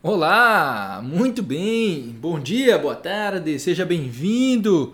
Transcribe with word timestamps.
Olá, 0.00 1.00
muito 1.02 1.42
bem. 1.42 2.16
Bom 2.20 2.38
dia, 2.38 2.78
boa 2.78 2.94
tarde, 2.94 3.58
seja 3.58 3.84
bem-vindo. 3.84 4.92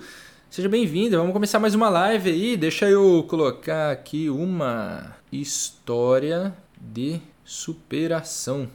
Seja 0.49 0.67
bem-vindo. 0.67 1.19
Vamos 1.19 1.35
começar 1.35 1.61
mais 1.61 1.75
uma 1.75 1.91
live 1.91 2.31
aí. 2.31 2.57
Deixa 2.57 2.89
eu 2.89 3.23
colocar 3.29 3.91
aqui 3.93 4.31
uma 4.31 5.15
história 5.31 6.57
de 6.81 7.21
superação. 7.45 8.67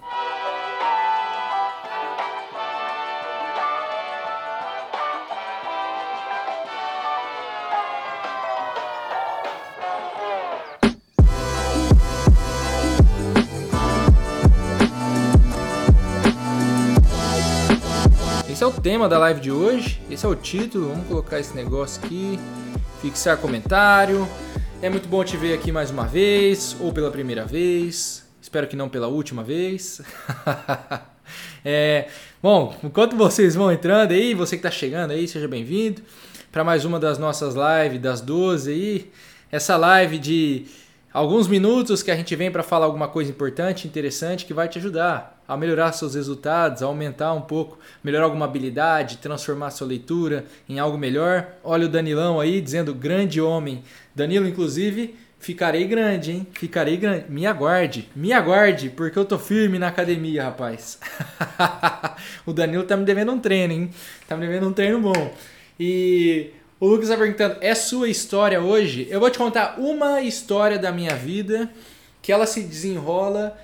Tema 18.92 19.08
da 19.08 19.20
live 19.20 19.40
de 19.40 19.52
hoje, 19.52 20.02
esse 20.10 20.26
é 20.26 20.28
o 20.28 20.34
título. 20.34 20.90
Vamos 20.90 21.08
colocar 21.08 21.40
esse 21.40 21.56
negócio 21.56 22.04
aqui, 22.04 22.40
fixar 23.00 23.38
comentário. 23.38 24.28
É 24.82 24.90
muito 24.90 25.08
bom 25.08 25.24
te 25.24 25.38
ver 25.38 25.54
aqui 25.54 25.72
mais 25.72 25.92
uma 25.92 26.08
vez, 26.08 26.76
ou 26.80 26.92
pela 26.92 27.12
primeira 27.12 27.46
vez. 27.46 28.28
Espero 28.42 28.66
que 28.66 28.76
não 28.76 28.90
pela 28.90 29.06
última 29.06 29.44
vez. 29.44 30.02
é, 31.64 32.08
bom, 32.42 32.76
enquanto 32.84 33.16
vocês 33.16 33.54
vão 33.54 33.72
entrando 33.72 34.12
aí, 34.12 34.34
você 34.34 34.56
que 34.58 34.68
está 34.68 34.72
chegando 34.72 35.12
aí, 35.12 35.28
seja 35.28 35.48
bem-vindo 35.48 36.02
para 36.52 36.64
mais 36.64 36.84
uma 36.84 37.00
das 37.00 37.20
nossas 37.20 37.54
lives 37.54 38.02
das 38.02 38.22
12 38.22 38.72
aí. 38.72 39.12
Essa 39.52 39.78
live 39.78 40.18
de 40.18 40.66
alguns 41.12 41.48
minutos 41.48 42.04
que 42.04 42.12
a 42.12 42.16
gente 42.16 42.36
vem 42.36 42.52
para 42.52 42.64
falar 42.64 42.86
alguma 42.86 43.08
coisa 43.08 43.32
importante, 43.32 43.88
interessante 43.88 44.46
que 44.46 44.54
vai 44.54 44.68
te 44.68 44.78
ajudar 44.78 45.40
a 45.50 45.58
melhorar 45.58 45.92
seus 45.94 46.14
resultados, 46.14 46.84
a 46.84 46.86
aumentar 46.86 47.34
um 47.34 47.42
pouco, 47.42 47.80
melhorar 48.04 48.26
alguma 48.26 48.46
habilidade, 48.46 49.18
transformar 49.18 49.72
sua 49.72 49.88
leitura 49.88 50.46
em 50.70 50.78
algo 50.78 50.96
melhor. 50.96 51.48
Olha 51.64 51.88
o 51.88 51.90
Danilão 51.90 52.40
aí 52.40 52.62
dizendo 52.62 52.94
grande 52.94 53.42
homem. 53.42 53.84
Danilo, 54.14 54.48
inclusive, 54.48 55.16
ficarei 55.40 55.86
grande, 55.88 56.34
hein? 56.34 56.48
Ficarei 56.54 56.98
grande. 56.98 57.26
Me 57.30 57.48
aguarde, 57.48 58.08
me 58.16 58.32
aguarde, 58.32 58.90
porque 58.90 59.18
eu 59.18 59.26
tô 59.26 59.40
firme 59.40 59.80
na 59.80 59.88
academia, 59.88 60.44
rapaz. 60.44 61.00
o 62.46 62.54
Danilo 62.54 62.84
tá 62.84 62.96
me 62.96 63.04
devendo 63.04 63.32
um 63.32 63.40
treino, 63.40 63.74
hein? 63.74 63.90
Tá 64.28 64.38
me 64.38 64.46
devendo 64.46 64.68
um 64.68 64.74
treino 64.74 65.02
bom. 65.02 65.34
E 65.80 66.52
o 66.80 66.88
Lucas 66.88 67.10
tá 67.10 67.18
perguntando: 67.18 67.58
é 67.62 67.76
sua 67.76 68.10
história 68.10 68.62
hoje? 68.62 69.08
Eu 69.10 69.20
vou 69.20 69.30
te 69.30 69.38
contar 69.38 69.76
uma 69.80 70.22
história 70.22 70.80
da 70.80 70.92
minha 70.92 71.16
vida 71.16 71.70
que 72.22 72.32
ela 72.32 72.46
se 72.46 72.62
desenrola 72.62 73.58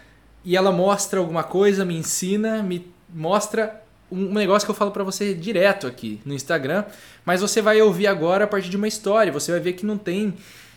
e 0.43 0.55
ela 0.55 0.71
mostra 0.71 1.19
alguma 1.19 1.43
coisa, 1.43 1.85
me 1.85 1.95
ensina, 1.95 2.61
me 2.61 2.87
mostra 3.09 3.81
um 4.11 4.33
negócio 4.33 4.65
que 4.65 4.71
eu 4.71 4.75
falo 4.75 4.91
para 4.91 5.03
você 5.03 5.33
direto 5.33 5.87
aqui 5.87 6.21
no 6.25 6.33
Instagram, 6.33 6.85
mas 7.25 7.41
você 7.41 7.61
vai 7.61 7.81
ouvir 7.81 8.07
agora 8.07 8.43
a 8.45 8.47
partir 8.47 8.69
de 8.69 8.77
uma 8.77 8.87
história, 8.87 9.31
você 9.31 9.51
vai 9.51 9.59
ver 9.59 9.73
que 9.73 9.85
não 9.85 9.97
tem, 9.97 10.35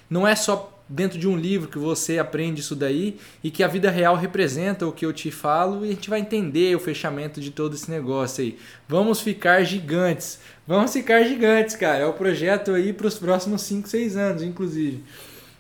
não 0.09 0.27
é 0.27 0.35
só 0.35 0.78
dentro 0.89 1.19
de 1.19 1.29
um 1.29 1.37
livro 1.37 1.69
que 1.69 1.79
você 1.79 2.19
aprende 2.19 2.61
isso 2.61 2.75
daí 2.75 3.19
e 3.45 3.51
que 3.51 3.63
a 3.63 3.69
vida 3.69 3.91
real 3.91 4.17
representa 4.17 4.87
o 4.87 4.93
que 4.93 5.05
eu 5.05 5.13
te 5.13 5.31
falo 5.31 5.85
e 5.85 5.91
a 5.91 5.93
gente 5.93 6.09
vai 6.09 6.21
entender 6.21 6.75
o 6.75 6.81
fechamento 6.81 7.41
de 7.41 7.51
todo 7.51 7.75
esse 7.75 7.91
negócio 7.91 8.43
aí. 8.43 8.59
Vamos 8.89 9.21
ficar 9.21 9.63
gigantes. 9.65 10.39
Vamos 10.67 10.93
ficar 10.93 11.23
gigantes, 11.25 11.77
cara. 11.77 11.99
É 11.99 12.07
o 12.07 12.15
projeto 12.15 12.73
aí 12.73 12.93
para 12.93 13.07
os 13.07 13.19
próximos 13.19 13.63
5, 13.63 13.89
6 13.89 14.17
anos, 14.17 14.43
inclusive. 14.43 15.05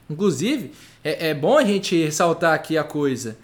Inclusive, 0.08 0.72
é, 1.04 1.28
é 1.28 1.34
bom 1.34 1.58
a 1.58 1.64
gente 1.64 2.02
ressaltar 2.02 2.54
aqui 2.54 2.78
a 2.78 2.84
coisa. 2.84 3.36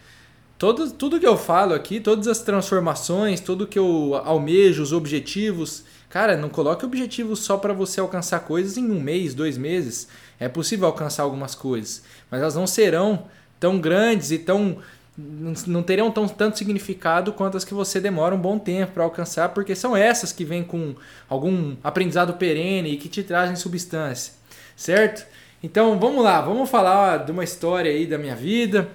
Todo, 0.57 0.91
tudo 0.91 1.21
que 1.21 1.27
eu 1.27 1.37
falo 1.37 1.75
aqui, 1.75 2.01
todas 2.01 2.27
as 2.27 2.41
transformações, 2.41 3.41
tudo 3.41 3.67
que 3.67 3.79
eu 3.79 4.15
almejo, 4.25 4.83
os 4.83 4.93
objetivos, 4.93 5.85
cara, 6.09 6.37
não 6.37 6.49
coloque 6.49 6.87
objetivos 6.87 7.41
só 7.41 7.59
para 7.59 7.75
você 7.75 8.01
alcançar 8.01 8.41
coisas 8.41 8.79
em 8.79 8.91
um 8.91 9.01
mês, 9.01 9.35
dois 9.35 9.59
meses. 9.59 10.09
É 10.45 10.49
possível 10.49 10.87
alcançar 10.87 11.23
algumas 11.23 11.55
coisas, 11.55 12.03
mas 12.31 12.41
elas 12.41 12.55
não 12.55 12.67
serão 12.67 13.25
tão 13.59 13.81
grandes 13.81 14.31
e 14.31 14.39
tão 14.39 14.79
não 15.17 15.81
terão 15.81 16.11
tão, 16.11 16.27
tanto 16.27 16.59
significado 16.59 17.33
quanto 17.33 17.57
as 17.57 17.65
que 17.65 17.73
você 17.73 18.01
demora 18.01 18.35
um 18.35 18.39
bom 18.39 18.59
tempo 18.59 18.95
para 18.95 19.05
alcançar, 19.05 19.51
porque 19.51 19.73
são 19.77 19.97
essas 19.97 20.33
que 20.33 20.45
vêm 20.45 20.65
com 20.65 20.97
algum 21.29 21.77
aprendizado 21.85 22.33
perene 22.33 22.91
e 22.91 22.97
que 22.97 23.09
te 23.09 23.23
trazem 23.23 23.55
substância, 23.55 24.33
certo? 24.75 25.25
Então 25.63 26.01
vamos 26.01 26.25
lá, 26.25 26.41
vamos 26.41 26.69
falar 26.69 27.25
de 27.25 27.31
uma 27.31 27.45
história 27.45 27.93
aí 27.93 28.09
da 28.09 28.19
minha 28.19 28.35
vida 28.35 28.89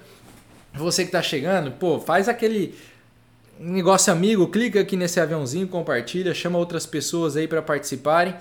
você 0.72 1.02
que 1.02 1.08
está 1.08 1.22
chegando, 1.22 1.72
pô, 1.72 1.98
faz 1.98 2.28
aquele 2.28 2.74
negócio 3.58 4.12
amigo, 4.12 4.46
clica 4.48 4.80
aqui 4.80 4.96
nesse 4.96 5.20
aviãozinho, 5.20 5.66
compartilha, 5.66 6.32
chama 6.32 6.58
outras 6.58 6.86
pessoas 6.86 7.36
aí 7.36 7.48
para 7.48 7.60
participarem. 7.60 8.34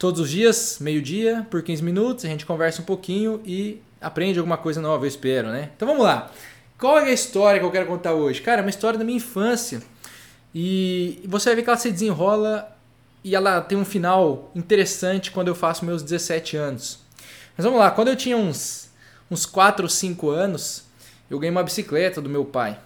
Todos 0.00 0.18
os 0.18 0.30
dias, 0.30 0.78
meio-dia, 0.80 1.46
por 1.50 1.62
15 1.62 1.82
minutos, 1.82 2.24
a 2.24 2.28
gente 2.28 2.46
conversa 2.46 2.80
um 2.80 2.84
pouquinho 2.86 3.38
e 3.44 3.82
aprende 4.00 4.38
alguma 4.38 4.56
coisa 4.56 4.80
nova, 4.80 5.04
eu 5.04 5.08
espero, 5.08 5.48
né? 5.48 5.68
Então 5.76 5.86
vamos 5.86 6.02
lá. 6.02 6.32
Qual 6.78 6.98
é 6.98 7.10
a 7.10 7.12
história 7.12 7.60
que 7.60 7.66
eu 7.66 7.70
quero 7.70 7.84
contar 7.84 8.14
hoje? 8.14 8.40
Cara, 8.40 8.62
é 8.62 8.64
uma 8.64 8.70
história 8.70 8.98
da 8.98 9.04
minha 9.04 9.18
infância. 9.18 9.82
E 10.54 11.20
você 11.26 11.50
vai 11.50 11.56
ver 11.56 11.64
que 11.64 11.68
ela 11.68 11.78
se 11.78 11.92
desenrola 11.92 12.74
e 13.22 13.34
ela 13.34 13.60
tem 13.60 13.76
um 13.76 13.84
final 13.84 14.50
interessante 14.54 15.30
quando 15.30 15.48
eu 15.48 15.54
faço 15.54 15.84
meus 15.84 16.02
17 16.02 16.56
anos. 16.56 17.00
Mas 17.54 17.66
vamos 17.66 17.78
lá, 17.78 17.90
quando 17.90 18.08
eu 18.08 18.16
tinha 18.16 18.38
uns, 18.38 18.88
uns 19.30 19.44
4 19.44 19.82
ou 19.82 19.88
5 19.90 20.30
anos, 20.30 20.84
eu 21.28 21.38
ganhei 21.38 21.50
uma 21.50 21.62
bicicleta 21.62 22.22
do 22.22 22.28
meu 22.30 22.46
pai. 22.46 22.80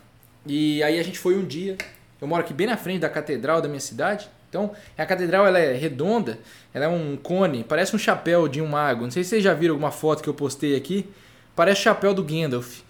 E 0.44 0.82
aí 0.82 0.98
a 0.98 1.02
gente 1.04 1.20
foi 1.20 1.38
um 1.38 1.44
dia. 1.44 1.78
Eu 2.20 2.26
moro 2.26 2.42
aqui 2.42 2.52
bem 2.52 2.66
na 2.66 2.76
frente 2.76 3.02
da 3.02 3.08
catedral 3.08 3.62
da 3.62 3.68
minha 3.68 3.78
cidade. 3.78 4.28
Então, 4.54 4.70
a 4.96 5.04
catedral 5.04 5.48
ela 5.48 5.58
é 5.58 5.72
redonda, 5.72 6.38
ela 6.72 6.84
é 6.84 6.88
um 6.88 7.16
cone, 7.16 7.64
parece 7.64 7.96
um 7.96 7.98
chapéu 7.98 8.46
de 8.46 8.62
um 8.62 8.68
mago. 8.68 9.02
Não 9.02 9.10
sei 9.10 9.24
se 9.24 9.30
vocês 9.30 9.42
já 9.42 9.52
viram 9.52 9.74
alguma 9.74 9.90
foto 9.90 10.22
que 10.22 10.28
eu 10.28 10.34
postei 10.34 10.76
aqui. 10.76 11.08
Parece 11.56 11.80
chapéu 11.80 12.14
do 12.14 12.22
Gandalf. 12.22 12.82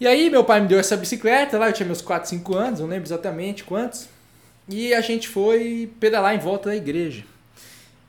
E 0.00 0.06
aí 0.08 0.28
meu 0.28 0.42
pai 0.42 0.60
me 0.60 0.66
deu 0.66 0.80
essa 0.80 0.96
bicicleta 0.96 1.56
lá, 1.56 1.68
eu 1.68 1.72
tinha 1.72 1.86
meus 1.86 2.02
4, 2.02 2.28
5 2.28 2.56
anos, 2.56 2.80
não 2.80 2.88
lembro 2.88 3.06
exatamente 3.06 3.62
quantos. 3.62 4.08
E 4.68 4.92
a 4.92 5.00
gente 5.00 5.28
foi 5.28 5.92
pedalar 6.00 6.34
em 6.34 6.40
volta 6.40 6.70
da 6.70 6.76
igreja. 6.76 7.22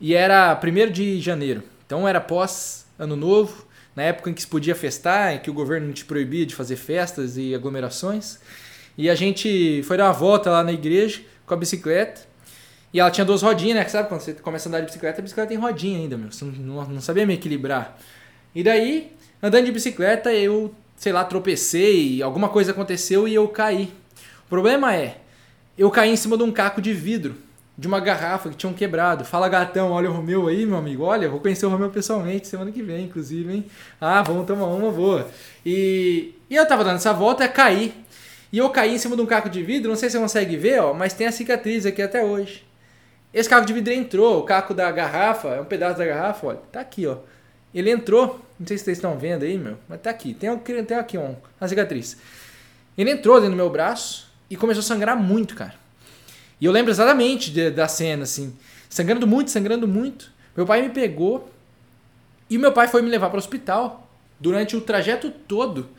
E 0.02 0.16
era 0.16 0.60
1 0.60 0.92
de 0.92 1.22
janeiro. 1.22 1.62
Então 1.86 2.08
era 2.08 2.20
pós 2.20 2.88
ano 2.98 3.16
novo 3.16 3.68
na 3.96 4.02
época 4.02 4.32
em 4.32 4.34
que 4.34 4.42
se 4.42 4.48
podia 4.48 4.74
festar, 4.74 5.36
em 5.36 5.40
que 5.40 5.52
o 5.52 5.54
governo 5.54 5.94
te 5.94 6.04
proibia 6.04 6.48
de 6.48 6.56
fazer 6.56 6.78
festas 6.78 7.38
e 7.38 7.54
aglomerações. 7.54 8.40
E 8.98 9.08
a 9.08 9.14
gente 9.14 9.84
foi 9.84 9.98
dar 9.98 10.06
uma 10.06 10.14
volta 10.14 10.50
lá 10.50 10.64
na 10.64 10.72
igreja 10.72 11.22
com 11.46 11.54
a 11.54 11.58
bicicleta. 11.58 12.29
E 12.94 13.00
ela 13.00 13.12
tinha 13.12 13.26
duas 13.26 13.42
rodinhas, 13.42 13.76
né? 13.76 13.88
Sabe 13.88 14.10
quando 14.10 14.22
você 14.22 14.34
começa 14.34 14.68
a 14.68 14.70
andar 14.70 14.80
de 14.80 14.88
bicicleta, 14.88 15.20
a 15.20 15.22
bicicleta 15.22 15.50
tem 15.50 15.58
rodinha 15.58 16.00
ainda, 16.00 16.18
meu. 16.18 16.32
Você 16.32 16.44
não, 16.46 16.86
não 16.86 17.02
sabia 17.02 17.26
me 17.26 17.36
equilibrar. 17.36 17.98
E 18.54 18.64
daí, 18.64 19.12
andando 19.42 19.66
de 19.66 19.72
bicicleta, 19.72 20.34
eu, 20.34 20.74
sei 20.96 21.14
lá, 21.14 21.24
tropecei, 21.24 22.22
alguma 22.22 22.50
coisa 22.50 22.72
aconteceu 22.72 23.28
e 23.28 23.36
eu 23.36 23.48
caí. 23.48 23.94
O 24.46 24.50
problema 24.50 24.96
é, 24.96 25.18
eu 25.78 25.92
caí 25.92 26.10
em 26.10 26.16
cima 26.16 26.36
de 26.36 26.44
um 26.44 26.52
caco 26.52 26.82
de 26.82 26.94
vidro 26.94 27.36
de 27.80 27.88
uma 27.88 28.02
garrafa 28.02 28.50
que 28.50 28.58
tinham 28.58 28.74
quebrado. 28.74 29.24
Fala 29.24 29.48
gatão, 29.48 29.92
olha 29.92 30.10
o 30.10 30.14
Romeu 30.14 30.48
aí, 30.50 30.66
meu 30.66 30.76
amigo. 30.76 31.04
Olha, 31.04 31.30
vou 31.30 31.40
conhecer 31.40 31.66
o 31.66 31.70
Romeu 31.70 31.90
pessoalmente 31.90 32.46
semana 32.46 32.72
que 32.72 32.84
vem, 32.84 33.06
inclusive, 33.06 33.54
hein? 33.54 33.66
Ah, 34.02 34.22
vamos 34.22 34.46
tomar 34.46 34.66
uma 34.66 34.92
boa. 34.92 35.30
E, 35.66 36.34
e 36.50 36.56
eu 36.56 36.68
tava 36.68 36.84
dando 36.84 36.98
essa 36.98 37.14
volta, 37.14 37.48
caí. 37.48 37.94
E 38.52 38.58
eu 38.58 38.70
caí 38.70 38.96
em 38.96 38.98
cima 38.98 39.16
de 39.16 39.22
um 39.22 39.26
caco 39.26 39.50
de 39.50 39.64
vidro, 39.64 39.90
não 39.90 39.96
sei 39.96 40.10
se 40.10 40.18
você 40.18 40.22
consegue 40.22 40.58
ver, 40.58 40.82
ó, 40.82 40.94
mas 40.94 41.14
tem 41.14 41.28
a 41.28 41.32
cicatriz 41.32 41.86
aqui 41.86 42.02
até 42.02 42.22
hoje. 42.22 42.69
Esse 43.34 43.48
caco 43.48 43.66
de 43.66 43.74
vidro 43.74 43.94
entrou, 43.94 44.40
o 44.40 44.44
caco 44.44 44.74
da 44.74 44.92
garrafa, 44.92 45.50
é 45.50 45.62
um 45.62 45.66
pedaço 45.66 46.00
da 46.00 46.06
garrafa, 46.06 46.48
olha, 46.48 46.60
tá 46.72 46.80
aqui, 46.80 47.06
ó. 47.06 47.18
Ele 47.74 47.92
entrou, 47.92 48.44
não 48.60 48.66
sei 48.66 48.78
se 48.78 48.86
vocês 48.86 48.98
estão 48.98 49.18
vendo 49.18 49.44
aí, 49.44 49.58
meu, 49.58 49.78
mas 49.88 50.02
tá 50.02 50.10
aqui. 50.10 50.34
Tem, 50.34 50.56
tem 50.58 50.98
aqui 50.98 51.18
ó, 51.18 51.32
uma 51.62 51.68
cicatriz. 51.68 52.18
Ele 52.98 53.12
entrou 53.12 53.36
dentro 53.36 53.52
do 53.52 53.58
meu 53.58 53.70
braço 53.70 54.28
e 54.50 54.56
começou 54.56 54.82
a 54.82 54.84
sangrar 54.84 55.16
muito, 55.16 55.54
cara. 55.54 55.76
E 56.60 56.66
eu 56.66 56.72
lembro 56.72 56.92
exatamente 56.92 57.52
de, 57.52 57.70
da 57.70 57.88
cena, 57.88 58.24
assim, 58.24 58.58
sangrando 58.90 59.28
muito, 59.28 59.52
sangrando 59.52 59.88
muito. 59.88 60.32
Meu 60.58 60.66
pai 60.66 60.82
me 60.82 60.90
pegou 60.90 61.50
e 62.50 62.58
meu 62.58 62.72
pai 62.72 62.88
foi 62.88 63.04
me 63.04 63.10
levar 63.10 63.30
para 63.30 63.38
o 63.38 63.40
hospital. 63.40 64.10
Durante 64.40 64.76
o 64.76 64.82
trajeto 64.82 65.30
todo, 65.30 65.90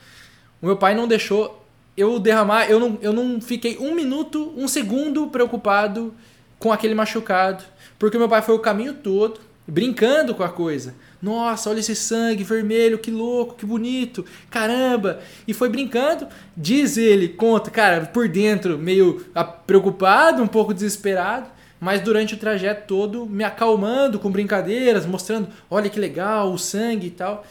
o 0.60 0.66
meu 0.66 0.76
pai 0.76 0.94
não 0.94 1.06
deixou 1.06 1.64
eu 1.96 2.18
derramar, 2.18 2.68
eu 2.70 2.80
não, 2.80 2.98
eu 3.00 3.12
não 3.12 3.40
fiquei 3.40 3.78
um 3.78 3.94
minuto, 3.94 4.52
um 4.56 4.66
segundo 4.66 5.28
preocupado 5.28 6.14
com 6.60 6.72
aquele 6.72 6.94
machucado. 6.94 7.64
Porque 7.98 8.16
meu 8.16 8.28
pai 8.28 8.40
foi 8.40 8.54
o 8.54 8.60
caminho 8.60 8.94
todo 8.94 9.40
brincando 9.66 10.34
com 10.34 10.42
a 10.42 10.48
coisa. 10.48 10.94
Nossa, 11.22 11.70
olha 11.70 11.80
esse 11.80 11.94
sangue 11.94 12.42
vermelho, 12.42 12.98
que 12.98 13.10
louco, 13.10 13.54
que 13.54 13.64
bonito, 13.64 14.24
caramba! 14.50 15.20
E 15.46 15.54
foi 15.54 15.68
brincando. 15.68 16.26
Diz 16.56 16.96
ele, 16.96 17.28
conta, 17.28 17.70
cara, 17.70 18.06
por 18.06 18.28
dentro, 18.28 18.78
meio 18.78 19.24
preocupado, 19.66 20.42
um 20.42 20.46
pouco 20.46 20.74
desesperado, 20.74 21.48
mas 21.78 22.00
durante 22.00 22.34
o 22.34 22.38
trajeto 22.38 22.86
todo 22.86 23.26
me 23.26 23.44
acalmando 23.44 24.18
com 24.18 24.30
brincadeiras, 24.30 25.06
mostrando, 25.06 25.48
olha 25.70 25.88
que 25.88 26.00
legal, 26.00 26.52
o 26.52 26.58
sangue 26.58 27.08
e 27.08 27.10
tal. 27.10 27.44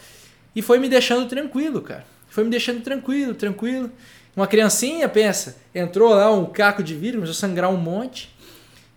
E 0.54 0.60
foi 0.60 0.78
me 0.78 0.88
deixando 0.88 1.28
tranquilo, 1.28 1.80
cara. 1.80 2.04
Foi 2.28 2.44
me 2.44 2.50
deixando 2.50 2.80
tranquilo, 2.80 3.34
tranquilo. 3.34 3.90
Uma 4.36 4.46
criancinha, 4.46 5.08
pensa, 5.08 5.56
entrou 5.74 6.10
lá 6.10 6.32
um 6.32 6.44
caco 6.44 6.82
de 6.82 6.94
vidro, 6.94 7.20
começou 7.20 7.32
a 7.32 7.48
sangrar 7.48 7.70
um 7.70 7.76
monte. 7.76 8.30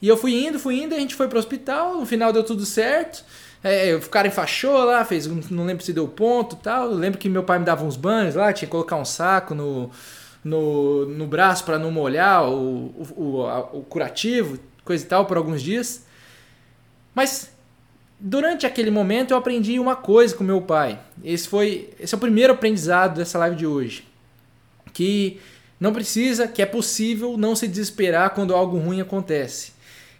E 0.03 0.07
eu 0.09 0.17
fui 0.17 0.45
indo, 0.45 0.59
fui 0.59 0.83
indo, 0.83 0.93
a 0.93 0.99
gente 0.99 1.15
foi 1.15 1.29
pro 1.29 1.39
hospital, 1.39 1.97
no 1.97 2.05
final 2.05 2.33
deu 2.33 2.43
tudo 2.43 2.65
certo. 2.65 3.23
É, 3.63 3.95
o 3.95 4.01
cara 4.09 4.27
enfaixou 4.27 4.83
lá, 4.83 5.05
fez, 5.05 5.27
não 5.49 5.63
lembro 5.65 5.81
se 5.81 5.93
deu 5.93 6.09
ponto 6.09 6.57
tal. 6.57 6.91
Eu 6.91 6.97
lembro 6.97 7.17
que 7.17 7.29
meu 7.29 7.41
pai 7.41 7.57
me 7.57 7.63
dava 7.63 7.85
uns 7.85 7.95
banhos 7.95 8.35
lá, 8.35 8.51
tinha 8.51 8.67
que 8.67 8.71
colocar 8.71 8.97
um 8.97 9.05
saco 9.05 9.55
no, 9.55 9.89
no, 10.43 11.05
no 11.05 11.25
braço 11.25 11.63
para 11.63 11.79
não 11.79 11.89
molhar 11.89 12.43
o, 12.49 12.87
o, 12.87 13.07
o, 13.15 13.79
o 13.79 13.83
curativo, 13.83 14.59
coisa 14.83 15.05
e 15.05 15.07
tal, 15.07 15.25
por 15.25 15.37
alguns 15.37 15.61
dias. 15.61 16.05
Mas 17.15 17.51
durante 18.19 18.65
aquele 18.65 18.91
momento 18.91 19.31
eu 19.31 19.37
aprendi 19.37 19.79
uma 19.79 19.95
coisa 19.95 20.35
com 20.35 20.43
meu 20.43 20.61
pai. 20.63 20.99
Esse 21.23 21.47
foi 21.47 21.91
esse 21.97 22.13
é 22.13 22.17
o 22.17 22.19
primeiro 22.19 22.51
aprendizado 22.51 23.15
dessa 23.15 23.39
live 23.39 23.55
de 23.55 23.65
hoje. 23.65 24.05
Que 24.91 25.39
não 25.79 25.93
precisa, 25.93 26.45
que 26.45 26.61
é 26.61 26.65
possível 26.65 27.37
não 27.37 27.55
se 27.55 27.69
desesperar 27.69 28.31
quando 28.31 28.53
algo 28.53 28.77
ruim 28.77 28.99
acontece. 28.99 29.71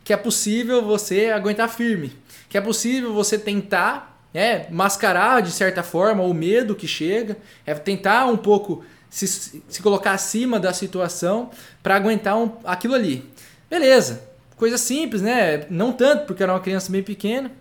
Que 0.04 0.14
é 0.14 0.18
possível 0.18 0.84
você 0.84 1.30
aguentar 1.30 1.70
firme. 1.70 2.12
Que 2.50 2.58
é 2.58 2.62
possível 2.62 3.14
você 3.14 3.38
tentar 3.38 4.14
é, 4.34 4.68
mascarar 4.72 5.42
de 5.42 5.52
certa 5.52 5.84
forma 5.84 6.24
o 6.24 6.34
medo 6.34 6.76
que 6.76 6.88
chega, 6.88 7.38
é 7.66 7.74
tentar 7.74 8.26
um 8.26 8.38
pouco 8.38 8.84
se, 9.10 9.28
se 9.28 9.82
colocar 9.82 10.14
acima 10.14 10.60
da 10.60 10.74
situação 10.74 11.52
para 11.84 11.96
aguentar 11.96 12.36
um, 12.38 12.52
aquilo 12.64 12.96
ali. 12.96 13.30
Beleza, 13.70 14.28
coisa 14.58 14.78
simples, 14.78 15.22
né? 15.22 15.66
Não 15.70 15.92
tanto, 15.92 16.26
porque 16.26 16.42
era 16.42 16.52
uma 16.52 16.60
criança 16.60 16.92
bem 16.92 17.04
pequena. 17.04 17.52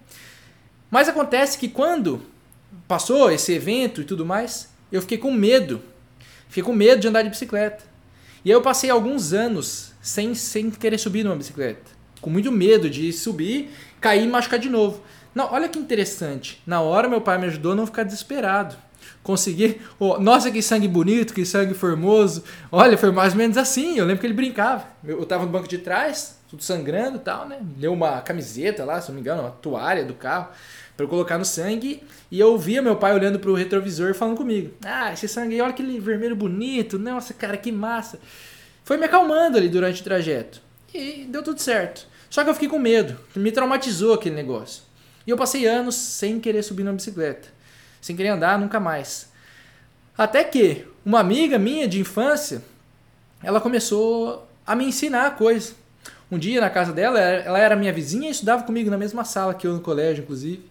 Mas 0.91 1.09
acontece 1.09 1.59
que 1.59 1.69
quando 1.69 2.23
passou 2.89 3.31
esse 3.31 3.53
evento 3.53 4.01
e 4.01 4.05
tudo 4.05 4.25
mais, 4.25 4.71
eu 4.91 5.03
fiquei 5.03 5.19
com 5.19 5.31
medo. 5.31 5.83
Fiquei 6.49 6.63
com 6.63 6.73
medo 6.73 7.01
de 7.01 7.09
andar 7.09 7.23
de 7.23 7.31
bicicleta. 7.31 7.85
E 8.45 8.51
aí 8.51 8.57
eu 8.57 8.63
passei 8.63 8.91
alguns 8.91 9.33
anos 9.33 9.93
sem, 10.01 10.35
sem 10.35 10.71
querer 10.71 10.99
subir 10.99 11.23
numa 11.23 11.37
bicicleta. 11.37 11.92
Com 12.23 12.31
muito 12.31 12.51
medo 12.51 12.89
de 12.89 13.13
subir, 13.13 13.69
cair 14.01 14.25
e 14.25 14.29
machucar 14.29 14.59
de 14.59 14.71
novo. 14.71 15.03
Não, 15.35 15.53
olha 15.53 15.69
que 15.69 15.79
interessante. 15.79 16.63
Na 16.67 16.81
hora 16.81 17.07
meu 17.07 17.21
pai 17.21 17.37
me 17.37 17.47
ajudou 17.47 17.73
a 17.73 17.75
não 17.75 17.85
ficar 17.85 18.05
desesperado 18.05 18.77
conseguir. 19.23 19.81
Oh, 19.99 20.19
nossa, 20.19 20.51
que 20.51 20.61
sangue 20.61 20.89
bonito, 20.89 21.33
que 21.33 21.45
sangue 21.45 21.75
formoso. 21.75 22.43
Olha, 22.71 22.99
foi 22.99 23.11
mais 23.11 23.33
ou 23.33 23.39
menos 23.39 23.57
assim. 23.57 23.99
Eu 23.99 24.05
lembro 24.05 24.21
que 24.21 24.27
ele 24.27 24.35
brincava. 24.35 24.85
Eu, 25.05 25.25
tava 25.25 25.45
no 25.45 25.51
banco 25.51 25.69
de 25.69 25.79
trás, 25.79 26.39
tudo 26.49 26.63
sangrando 26.63 27.17
e 27.17 27.21
tal, 27.21 27.49
né? 27.49 27.59
Deu 27.61 27.93
uma 27.93 28.21
camiseta 28.21 28.85
lá, 28.85 29.01
se 29.01 29.09
não 29.09 29.15
me 29.15 29.21
engano, 29.21 29.43
uma 29.43 29.51
toalha 29.51 30.05
do 30.05 30.15
carro 30.15 30.49
para 30.97 31.07
colocar 31.07 31.39
no 31.39 31.45
sangue. 31.45 32.03
E 32.31 32.39
eu 32.39 32.57
via 32.59 32.83
meu 32.83 32.97
pai 32.97 33.15
olhando 33.15 33.39
pro 33.39 33.55
retrovisor 33.55 34.15
falando 34.15 34.37
comigo: 34.37 34.73
Ah, 34.85 35.13
esse 35.13 35.29
sangue 35.29 35.55
aí, 35.55 35.61
olha 35.61 35.71
aquele 35.71 35.99
vermelho 36.01 36.37
bonito. 36.37 36.99
Nossa, 36.99 37.33
cara, 37.33 37.57
que 37.57 37.71
massa. 37.71 38.19
Foi 38.85 38.97
me 38.97 39.05
acalmando 39.05 39.57
ali 39.57 39.69
durante 39.69 40.01
o 40.01 40.05
trajeto. 40.05 40.61
E 40.93 41.25
deu 41.29 41.43
tudo 41.43 41.61
certo. 41.61 42.12
Só 42.33 42.43
que 42.43 42.49
eu 42.49 42.55
fiquei 42.55 42.69
com 42.71 42.79
medo. 42.79 43.21
Me 43.37 43.53
traumatizou 43.53 44.15
aquele 44.15 44.35
negócio. 44.35 44.83
E 45.27 45.31
eu 45.31 45.37
passei 45.37 45.67
anos 45.67 45.95
sem 45.95 46.41
querer 46.41 46.63
subir 46.63 46.83
na 46.83 46.93
bicicleta 46.93 47.63
sem 48.03 48.17
querer 48.17 48.31
andar 48.31 48.59
nunca 48.59 48.81
mais. 48.81 49.31
Até 50.19 50.43
que 50.43 50.85
uma 51.07 51.21
amiga 51.21 51.57
minha 51.57 51.87
de 51.87 52.01
infância, 52.01 52.63
ela 53.43 53.61
começou 53.61 54.47
a 54.67 54.75
me 54.75 54.85
ensinar 54.85 55.27
a 55.27 55.31
coisa. 55.31 55.73
Um 56.31 56.37
dia 56.37 56.61
na 56.61 56.69
casa 56.69 56.93
dela, 56.93 57.19
ela 57.19 57.59
era 57.59 57.77
minha 57.77 57.93
vizinha 57.93 58.29
e 58.29 58.33
estudava 58.33 58.65
comigo 58.65 58.91
na 58.91 58.99
mesma 58.99 59.25
sala 59.25 59.55
que 59.55 59.67
eu 59.67 59.73
no 59.73 59.81
colégio, 59.81 60.25
inclusive. 60.25 60.69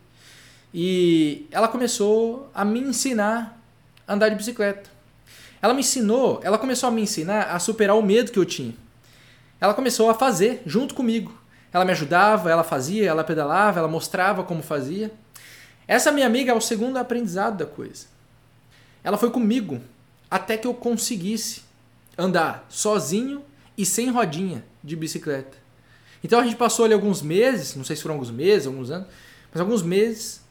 E 0.73 1.47
ela 1.51 1.67
começou 1.67 2.49
a 2.53 2.65
me 2.65 2.81
ensinar 2.81 3.57
a 4.05 4.13
andar 4.13 4.29
de 4.29 4.35
bicicleta. 4.35 4.89
Ela 5.61 5.73
me 5.73 5.79
ensinou, 5.79 6.41
ela 6.43 6.57
começou 6.57 6.89
a 6.89 6.91
me 6.91 7.01
ensinar 7.01 7.43
a 7.43 7.59
superar 7.59 7.95
o 7.95 8.01
medo 8.01 8.31
que 8.31 8.39
eu 8.39 8.45
tinha. 8.45 8.73
Ela 9.59 9.73
começou 9.73 10.09
a 10.09 10.13
fazer 10.13 10.61
junto 10.65 10.95
comigo. 10.95 11.39
Ela 11.73 11.85
me 11.85 11.91
ajudava, 11.91 12.49
ela 12.49 12.63
fazia, 12.63 13.07
ela 13.07 13.23
pedalava, 13.23 13.79
ela 13.79 13.87
mostrava 13.87 14.43
como 14.43 14.61
fazia. 14.61 15.11
Essa 15.87 16.11
minha 16.11 16.25
amiga 16.25 16.51
é 16.51 16.55
o 16.55 16.61
segundo 16.61 16.97
aprendizado 16.97 17.57
da 17.57 17.65
coisa. 17.65 18.05
Ela 19.03 19.17
foi 19.17 19.29
comigo 19.29 19.81
até 20.29 20.57
que 20.57 20.67
eu 20.67 20.73
conseguisse 20.73 21.63
andar 22.17 22.65
sozinho 22.69 23.43
e 23.77 23.85
sem 23.85 24.09
rodinha 24.09 24.63
de 24.83 24.95
bicicleta. 24.95 25.57
Então 26.23 26.39
a 26.39 26.43
gente 26.43 26.55
passou 26.55 26.85
ali 26.85 26.93
alguns 26.93 27.21
meses, 27.21 27.75
não 27.75 27.83
sei 27.83 27.95
se 27.95 28.01
foram 28.01 28.15
alguns 28.15 28.31
meses, 28.31 28.67
alguns 28.67 28.91
anos, 28.91 29.07
mas 29.51 29.59
alguns 29.59 29.81
meses 29.81 30.41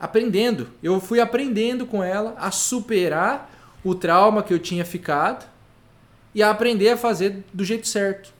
aprendendo. 0.00 0.68
Eu 0.82 1.00
fui 1.00 1.20
aprendendo 1.20 1.86
com 1.86 2.02
ela 2.02 2.34
a 2.38 2.50
superar 2.50 3.50
o 3.84 3.94
trauma 3.94 4.42
que 4.42 4.52
eu 4.52 4.58
tinha 4.58 4.84
ficado 4.84 5.46
e 6.34 6.42
a 6.42 6.50
aprender 6.50 6.90
a 6.90 6.96
fazer 6.96 7.44
do 7.52 7.64
jeito 7.64 7.86
certo. 7.86 8.32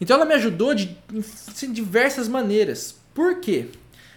Então 0.00 0.16
ela 0.16 0.24
me 0.24 0.34
ajudou 0.34 0.74
de, 0.74 0.96
de 1.10 1.66
diversas 1.68 2.28
maneiras. 2.28 2.96
Por 3.14 3.40
quê? 3.40 3.66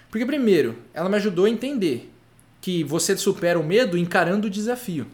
Porque, 0.10 0.26
primeiro, 0.26 0.76
ela 0.94 1.10
me 1.10 1.16
ajudou 1.16 1.46
a 1.46 1.50
entender 1.50 2.12
que 2.60 2.84
você 2.84 3.18
supera 3.18 3.58
o 3.60 3.64
medo 3.64 3.98
encarando 3.98 4.48
o 4.48 4.50
desafio. 4.50 5.08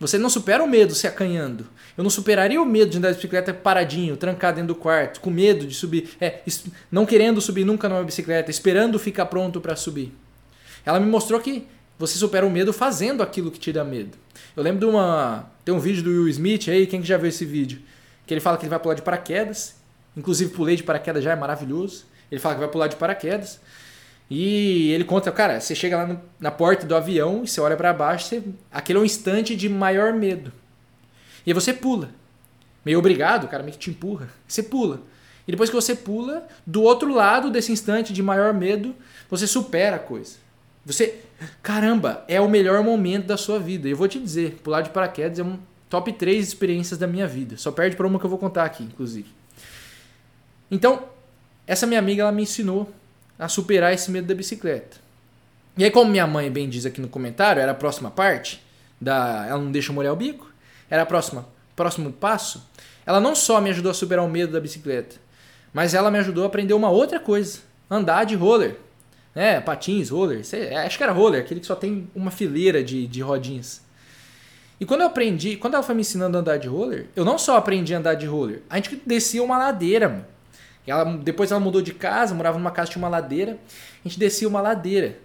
Você 0.00 0.18
não 0.18 0.28
supera 0.28 0.62
o 0.62 0.68
medo 0.68 0.94
se 0.94 1.06
acanhando. 1.06 1.66
Eu 1.96 2.02
não 2.02 2.10
superaria 2.10 2.60
o 2.60 2.66
medo 2.66 2.90
de 2.90 2.98
andar 2.98 3.10
de 3.10 3.16
bicicleta 3.16 3.54
paradinho, 3.54 4.16
trancado 4.16 4.56
dentro 4.56 4.74
do 4.74 4.80
quarto, 4.80 5.20
com 5.20 5.30
medo 5.30 5.66
de 5.66 5.74
subir, 5.74 6.10
é, 6.20 6.42
não 6.90 7.06
querendo 7.06 7.40
subir 7.40 7.64
nunca 7.64 7.88
numa 7.88 8.04
bicicleta, 8.04 8.50
esperando 8.50 8.98
ficar 8.98 9.26
pronto 9.26 9.60
para 9.60 9.74
subir. 9.74 10.12
Ela 10.84 11.00
me 11.00 11.06
mostrou 11.06 11.40
que 11.40 11.66
você 11.98 12.18
supera 12.18 12.44
o 12.44 12.50
medo 12.50 12.72
fazendo 12.72 13.22
aquilo 13.22 13.50
que 13.50 13.58
te 13.58 13.72
dá 13.72 13.84
medo. 13.84 14.18
Eu 14.54 14.62
lembro 14.62 14.80
de 14.80 14.86
uma. 14.86 15.50
Tem 15.64 15.74
um 15.74 15.80
vídeo 15.80 16.02
do 16.02 16.10
Will 16.10 16.28
Smith 16.28 16.68
aí, 16.68 16.86
quem 16.86 17.00
que 17.00 17.08
já 17.08 17.16
viu 17.16 17.28
esse 17.28 17.44
vídeo? 17.44 17.80
Que 18.26 18.34
ele 18.34 18.40
fala 18.40 18.56
que 18.56 18.64
ele 18.64 18.70
vai 18.70 18.78
pular 18.78 18.94
de 18.94 19.02
paraquedas. 19.02 19.76
Inclusive, 20.16 20.52
pulei 20.52 20.76
de 20.76 20.82
paraquedas 20.82 21.22
já, 21.22 21.32
é 21.32 21.36
maravilhoso. 21.36 22.04
Ele 22.30 22.40
fala 22.40 22.54
que 22.54 22.60
vai 22.60 22.70
pular 22.70 22.88
de 22.88 22.96
paraquedas. 22.96 23.60
E 24.28 24.90
ele 24.92 25.04
conta, 25.04 25.30
cara, 25.30 25.60
você 25.60 25.74
chega 25.74 25.96
lá 25.96 26.06
no, 26.06 26.20
na 26.40 26.50
porta 26.50 26.84
do 26.84 26.96
avião 26.96 27.44
e 27.44 27.48
você 27.48 27.60
olha 27.60 27.76
para 27.76 27.92
baixo, 27.92 28.26
você, 28.26 28.42
aquele 28.72 28.98
é 28.98 29.02
um 29.02 29.04
instante 29.04 29.54
de 29.54 29.68
maior 29.68 30.12
medo. 30.12 30.52
E 31.46 31.50
aí 31.50 31.54
você 31.54 31.72
pula. 31.72 32.10
Meio 32.84 32.98
obrigado, 32.98 33.44
o 33.44 33.48
cara 33.48 33.62
meio 33.62 33.74
que 33.74 33.78
te 33.78 33.90
empurra. 33.90 34.28
Você 34.46 34.62
pula. 34.62 35.00
E 35.46 35.52
depois 35.52 35.70
que 35.70 35.76
você 35.76 35.94
pula, 35.94 36.46
do 36.66 36.82
outro 36.82 37.14
lado 37.14 37.50
desse 37.50 37.70
instante 37.70 38.12
de 38.12 38.20
maior 38.20 38.52
medo, 38.52 38.94
você 39.30 39.46
supera 39.46 39.96
a 39.96 40.00
coisa. 40.00 40.36
Você, 40.84 41.20
caramba, 41.62 42.24
é 42.26 42.40
o 42.40 42.48
melhor 42.48 42.82
momento 42.82 43.26
da 43.26 43.36
sua 43.36 43.60
vida. 43.60 43.88
Eu 43.88 43.96
vou 43.96 44.08
te 44.08 44.18
dizer, 44.18 44.58
pular 44.62 44.82
de 44.82 44.90
paraquedas 44.90 45.38
é 45.38 45.44
um 45.44 45.58
top 45.88 46.12
3 46.12 46.46
experiências 46.46 46.98
da 46.98 47.06
minha 47.06 47.26
vida. 47.26 47.56
Só 47.56 47.70
perde 47.70 47.96
para 47.96 48.06
uma 48.06 48.18
que 48.18 48.26
eu 48.26 48.30
vou 48.30 48.38
contar 48.38 48.64
aqui, 48.64 48.82
inclusive. 48.82 49.28
Então, 50.70 51.04
essa 51.66 51.86
minha 51.86 52.00
amiga 52.00 52.22
ela 52.22 52.32
me 52.32 52.42
ensinou 52.42 52.92
a 53.38 53.48
superar 53.48 53.92
esse 53.92 54.10
medo 54.10 54.26
da 54.26 54.34
bicicleta. 54.34 54.96
E 55.76 55.84
aí, 55.84 55.90
como 55.90 56.10
minha 56.10 56.26
mãe 56.26 56.50
bem 56.50 56.68
diz 56.68 56.86
aqui 56.86 57.00
no 57.00 57.08
comentário, 57.08 57.60
era 57.60 57.72
a 57.72 57.74
próxima 57.74 58.10
parte, 58.10 58.62
da 59.00 59.46
ela 59.46 59.58
não 59.58 59.70
deixa 59.70 59.92
molhar 59.92 60.12
o 60.12 60.16
bico, 60.16 60.50
era 60.88 61.02
a 61.02 61.06
próxima, 61.06 61.46
próximo 61.74 62.10
passo, 62.12 62.66
ela 63.04 63.20
não 63.20 63.34
só 63.34 63.60
me 63.60 63.70
ajudou 63.70 63.90
a 63.90 63.94
superar 63.94 64.24
o 64.24 64.28
medo 64.28 64.52
da 64.52 64.60
bicicleta, 64.60 65.16
mas 65.72 65.92
ela 65.92 66.10
me 66.10 66.18
ajudou 66.18 66.44
a 66.44 66.46
aprender 66.46 66.72
uma 66.72 66.88
outra 66.88 67.20
coisa, 67.20 67.58
andar 67.90 68.24
de 68.24 68.34
roller. 68.34 68.76
Né? 69.34 69.60
Patins, 69.60 70.08
roller, 70.08 70.44
sei, 70.44 70.74
acho 70.74 70.96
que 70.96 71.04
era 71.04 71.12
roller, 71.12 71.42
aquele 71.42 71.60
que 71.60 71.66
só 71.66 71.76
tem 71.76 72.08
uma 72.14 72.30
fileira 72.30 72.82
de, 72.82 73.06
de 73.06 73.20
rodinhas. 73.20 73.82
E 74.78 74.84
quando 74.84 75.00
eu 75.00 75.06
aprendi, 75.06 75.56
quando 75.56 75.74
ela 75.74 75.82
foi 75.82 75.94
me 75.94 76.02
ensinando 76.02 76.36
a 76.36 76.40
andar 76.40 76.58
de 76.58 76.68
roller, 76.68 77.06
eu 77.16 77.24
não 77.24 77.38
só 77.38 77.56
aprendi 77.56 77.94
a 77.94 77.98
andar 77.98 78.14
de 78.14 78.26
roller, 78.26 78.62
a 78.68 78.76
gente 78.76 79.00
descia 79.06 79.42
uma 79.42 79.56
ladeira, 79.56 80.08
mano. 80.08 80.26
Ela, 80.86 81.04
depois 81.16 81.50
ela 81.50 81.58
mudou 81.58 81.82
de 81.82 81.92
casa, 81.92 82.34
morava 82.34 82.58
numa 82.58 82.70
casa 82.70 82.90
tinha 82.90 83.02
uma 83.02 83.08
ladeira. 83.08 83.58
A 84.04 84.08
gente 84.08 84.18
descia 84.18 84.46
uma 84.46 84.60
ladeira 84.60 85.18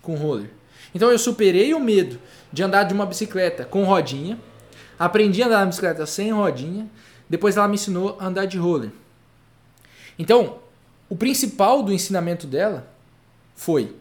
com 0.00 0.14
roller. 0.14 0.48
Então 0.94 1.10
eu 1.10 1.18
superei 1.18 1.74
o 1.74 1.80
medo 1.80 2.18
de 2.52 2.62
andar 2.62 2.84
de 2.84 2.94
uma 2.94 3.04
bicicleta 3.04 3.64
com 3.64 3.82
rodinha. 3.84 4.38
Aprendi 4.98 5.42
a 5.42 5.46
andar 5.46 5.60
na 5.60 5.66
bicicleta 5.66 6.06
sem 6.06 6.30
rodinha. 6.30 6.88
Depois 7.28 7.56
ela 7.56 7.66
me 7.66 7.74
ensinou 7.74 8.16
a 8.20 8.26
andar 8.26 8.46
de 8.46 8.58
roller. 8.58 8.90
Então, 10.18 10.58
o 11.08 11.16
principal 11.16 11.82
do 11.82 11.92
ensinamento 11.92 12.46
dela 12.46 12.86
foi: 13.56 13.96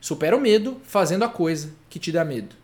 supera 0.00 0.36
o 0.36 0.40
medo 0.40 0.80
fazendo 0.84 1.24
a 1.24 1.28
coisa 1.28 1.70
que 1.90 1.98
te 1.98 2.10
dá 2.10 2.24
medo. 2.24 2.56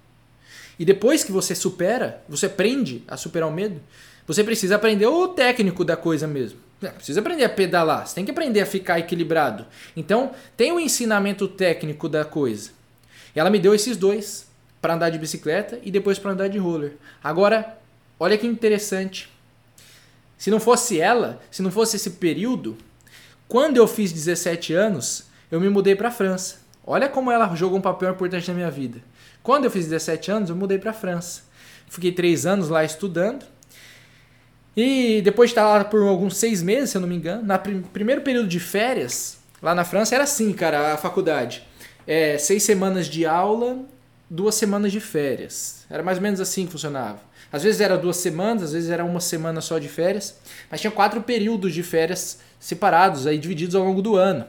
E 0.79 0.85
depois 0.85 1.25
que 1.25 1.33
você 1.33 1.55
supera, 1.55 2.23
você 2.29 2.47
aprende 2.47 3.03
a 3.09 3.17
superar 3.17 3.49
o 3.49 3.53
medo, 3.53 3.81
você 4.27 4.43
precisa 4.45 4.77
aprender 4.77 5.07
o 5.07 5.29
técnico 5.29 5.85
da 5.85 5.97
coisa 5.97 6.27
mesmo. 6.27 6.59
Não, 6.81 6.91
precisa 6.91 7.21
aprender 7.21 7.45
a 7.45 7.49
pedalar, 7.49 8.07
você 8.07 8.15
tem 8.15 8.25
que 8.25 8.31
aprender 8.31 8.61
a 8.61 8.67
ficar 8.67 8.99
equilibrado. 8.99 9.65
Então, 9.97 10.33
tem 10.57 10.73
o 10.73 10.81
ensinamento 10.81 11.49
técnico 11.49 12.09
da 12.09 12.25
coisa. 12.25 12.71
Ela 13.35 13.49
me 13.49 13.59
deu 13.59 13.75
esses 13.75 13.97
dois 13.97 14.47
para 14.81 14.95
andar 14.95 15.11
de 15.11 15.19
bicicleta 15.19 15.79
e 15.83 15.91
depois 15.91 16.19
para 16.19 16.33
andar 16.33 16.49
de 16.49 16.59
roller. 16.59 16.93
Agora, 17.25 17.79
olha 18.21 18.37
que 18.37 18.47
interessante. 18.47 19.31
Se 20.37 20.51
não 20.51 20.61
fosse 20.61 21.01
ela, 21.01 21.41
se 21.51 21.63
não 21.63 21.71
fosse 21.71 21.97
esse 21.97 22.11
período, 22.11 22.77
quando 23.49 23.79
eu 23.79 23.87
fiz 23.87 24.13
17 24.13 24.75
anos, 24.75 25.25
eu 25.51 25.61
me 25.61 25.69
mudei 25.69 25.95
para 25.95 26.09
a 26.09 26.13
França. 26.13 26.57
Olha 26.85 27.09
como 27.09 27.31
ela 27.31 27.55
jogou 27.55 27.79
um 27.79 27.83
papel 27.83 28.11
importante 28.11 28.49
na 28.49 28.55
minha 28.55 28.71
vida. 28.71 29.01
Quando 29.47 29.65
eu 29.65 29.71
fiz 29.71 29.85
17 29.85 30.29
anos, 30.33 30.51
eu 30.51 30.57
mudei 30.57 30.77
para 30.77 30.91
a 30.91 30.93
França. 30.93 31.43
Fiquei 31.89 32.11
três 32.11 32.45
anos 32.47 32.69
lá 32.69 32.83
estudando. 32.83 33.47
E 34.77 35.21
depois 35.23 35.51
de 35.51 35.53
estar 35.53 35.69
lá 35.69 35.85
por 35.85 36.03
alguns 36.03 36.37
seis 36.37 36.65
meses, 36.65 36.91
se 36.91 36.97
eu 36.97 37.01
não 37.01 37.07
me 37.07 37.15
engano, 37.15 37.45
no 37.45 37.59
prim 37.61 37.81
primeiro 37.81 38.23
período 38.23 38.49
de 38.49 38.59
férias, 38.59 39.39
lá 39.63 39.73
na 39.73 39.85
França 39.85 40.17
era 40.17 40.25
assim, 40.25 40.53
cara, 40.53 40.95
a 40.95 40.97
faculdade. 40.97 41.63
É, 42.09 42.37
seis 42.39 42.65
semanas 42.65 43.07
de 43.07 43.25
aula, 43.25 43.79
duas 44.29 44.57
semanas 44.57 44.91
de 44.91 44.99
férias. 44.99 45.87
Era 45.89 46.03
mais 46.03 46.19
ou 46.19 46.25
menos 46.25 46.41
assim 46.41 46.67
que 46.67 46.73
funcionava. 46.73 47.21
Às 47.53 47.63
vezes 47.63 47.81
era 47.81 47.97
duas 47.97 48.17
semanas, 48.17 48.65
às 48.65 48.73
vezes 48.73 48.91
era 48.91 49.05
uma 49.05 49.21
semana 49.21 49.61
só 49.61 49.79
de 49.79 49.89
férias, 49.89 50.41
mas 50.69 50.81
tinha 50.81 50.91
quatro 50.91 51.23
períodos 51.23 51.73
de 51.73 51.85
férias 51.85 52.41
separados, 52.59 53.29
aí 53.29 53.39
divididos 53.39 53.77
ao 53.77 53.85
longo 53.85 54.03
do 54.03 54.17
ano. 54.17 54.45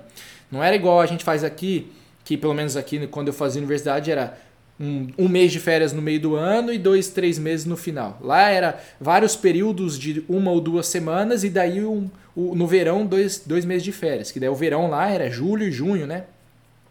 Não 0.51 0.63
era 0.63 0.75
igual 0.75 1.00
a 1.00 1.06
gente 1.06 1.24
faz 1.24 1.44
aqui, 1.44 1.92
que 2.25 2.36
pelo 2.36 2.56
menos 2.56 2.75
aqui 2.75 3.06
quando 3.06 3.27
eu 3.27 3.34
fazia 3.34 3.60
universidade 3.60 4.10
era 4.10 4.47
um, 4.79 5.07
um, 5.17 5.27
mês 5.27 5.51
de 5.51 5.60
férias 5.60 5.91
no 5.91 6.01
meio 6.01 6.19
do 6.19 6.36
ano 6.36 6.72
e 6.72 6.77
dois, 6.77 7.10
três 7.10 7.39
meses 7.39 7.65
no 7.65 7.75
final. 7.75 8.17
Lá 8.22 8.50
era 8.50 8.79
vários 9.00 9.36
períodos 9.36 9.98
de 9.98 10.24
uma 10.29 10.51
ou 10.51 10.62
duas 10.62 10.88
semanas 10.88 11.43
e 11.43 11.50
daí 11.50 11.84
um, 11.84 12.10
no 12.36 12.67
verão 12.67 13.05
dois, 13.05 13.41
dois 13.43 13.65
meses 13.65 13.84
de 13.84 13.91
férias. 13.91 14.31
Que 14.31 14.39
daí 14.39 14.50
o 14.50 14.55
verão 14.55 14.89
lá 14.89 15.10
era 15.10 15.29
julho 15.29 15.67
e 15.67 15.72
junho, 15.72 16.05
né? 16.05 16.25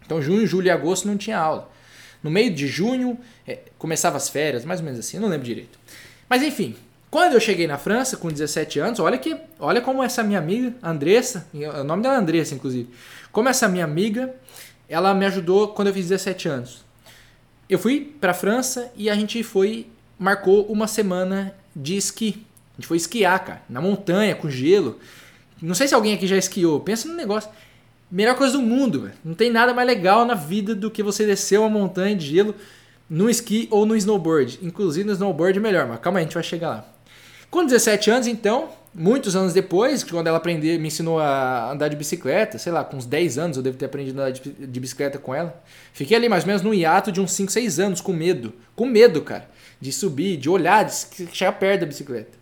Então 0.05 0.21
junho, 0.21 0.47
julho 0.47 0.67
e 0.67 0.71
agosto 0.71 1.07
não 1.07 1.17
tinha 1.17 1.39
aula. 1.39 1.71
No 2.23 2.31
meio 2.31 2.53
de 2.53 2.67
junho 2.67 3.19
é, 3.47 3.61
começava 3.79 4.17
as 4.17 4.29
férias, 4.29 4.65
mais 4.65 4.81
ou 4.81 4.87
menos 4.87 5.01
assim, 5.01 5.19
não 5.19 5.29
lembro 5.29 5.47
direito. 5.47 5.79
Mas 6.29 6.43
enfim, 6.43 6.75
quando 7.09 7.35
eu 7.35 7.41
cheguei 7.41 7.69
na 7.69 7.79
França 7.79 8.17
com 8.17 8.29
17 8.29 8.81
anos, 8.81 8.99
olha 8.99 9.17
que, 9.17 9.37
olha 9.61 9.81
como 9.81 10.03
essa 10.03 10.25
minha 10.25 10.41
amiga, 10.41 10.75
Andressa, 10.83 11.47
o 11.55 11.85
nome 11.85 12.03
dela 12.03 12.17
é 12.17 12.19
Andressa 12.19 12.55
inclusive, 12.55 12.89
como 13.31 13.49
essa 13.49 13.69
minha 13.69 13.85
amiga, 13.85 14.35
ela 14.89 15.15
me 15.15 15.25
ajudou 15.27 15.69
quando 15.69 15.89
eu 15.89 15.95
fiz 15.95 16.09
17 16.09 16.49
anos 16.49 16.86
eu 17.69 17.79
fui 17.79 18.15
para 18.21 18.31
a 18.31 18.35
França 18.35 18.93
e 18.97 19.11
a 19.11 19.15
gente 19.15 19.43
foi 19.43 19.87
marcou 20.19 20.65
uma 20.67 20.87
semana 20.87 21.55
de 21.75 21.97
esqui. 21.97 22.47
A 22.73 22.81
gente 22.81 22.87
foi 22.87 22.97
esquiar, 22.97 23.45
cara, 23.45 23.63
na 23.69 23.81
montanha 23.81 24.35
com 24.35 24.49
gelo. 24.49 24.99
Não 25.61 25.75
sei 25.75 25.89
se 25.89 25.95
alguém 25.95 26.15
aqui 26.15 26.27
já 26.27 26.37
esquiou. 26.37 26.81
Pensa 26.81 27.09
no 27.09 27.15
negócio. 27.15 27.51
Melhor 28.11 28.37
coisa 28.37 28.53
do 28.53 28.63
mundo, 28.63 29.03
velho. 29.03 29.15
Não 29.25 29.35
tem 29.35 29.51
nada 29.51 29.75
mais 29.75 29.87
legal 29.87 30.25
na 30.25 30.35
vida 30.35 30.75
do 30.75 30.91
que 30.91 31.03
você 31.03 31.27
descer 31.27 31.59
uma 31.59 31.69
montanha 31.69 32.15
de 32.15 32.27
gelo 32.27 32.55
no 33.09 33.29
esqui 33.29 33.67
ou 33.71 33.87
no 33.87 33.97
snowboard. 33.97 34.61
Inclusive 34.63 35.07
no 35.07 35.13
snowboard 35.13 35.59
é 35.59 35.63
melhor, 35.63 35.87
mas 35.87 36.01
calma 36.01 36.19
aí, 36.19 36.25
a 36.25 36.27
gente 36.27 36.35
vai 36.35 36.43
chegar 36.43 36.69
lá. 36.69 36.89
Com 37.51 37.65
17 37.65 38.11
anos, 38.11 38.27
então, 38.27 38.69
muitos 38.97 39.37
anos 39.37 39.53
depois, 39.53 40.03
quando 40.03 40.27
ela 40.27 40.39
aprendeu, 40.39 40.81
me 40.81 40.89
ensinou 40.89 41.21
a 41.21 41.71
andar 41.71 41.89
de 41.89 41.97
bicicleta, 41.97 42.59
sei 42.59 42.73
lá, 42.73 42.83
com 42.83 42.97
uns 42.97 43.05
10 43.05 43.37
anos 43.37 43.57
eu 43.59 43.63
devo 43.63 43.77
ter 43.77 43.85
aprendido 43.85 44.19
a 44.21 44.25
andar 44.25 44.33
de 44.33 44.81
bicicleta 44.81 45.19
com 45.19 45.35
ela. 45.35 45.63
Fiquei 45.93 46.17
ali 46.17 46.29
mais 46.29 46.45
ou 46.45 46.49
menos 46.49 46.63
no 46.63 46.73
hiato 46.73 47.13
de 47.13 47.21
uns 47.21 47.33
5, 47.33 47.53
6 47.53 47.79
anos, 47.79 48.01
com 48.01 48.13
medo. 48.13 48.55
Com 48.75 48.87
medo, 48.87 49.21
cara. 49.21 49.49
De 49.79 49.93
subir, 49.93 50.39
de 50.39 50.49
olhar, 50.49 50.85
de 50.85 50.95
chegar 51.33 51.53
perto 51.53 51.81
da 51.81 51.87
bicicleta. 51.87 52.33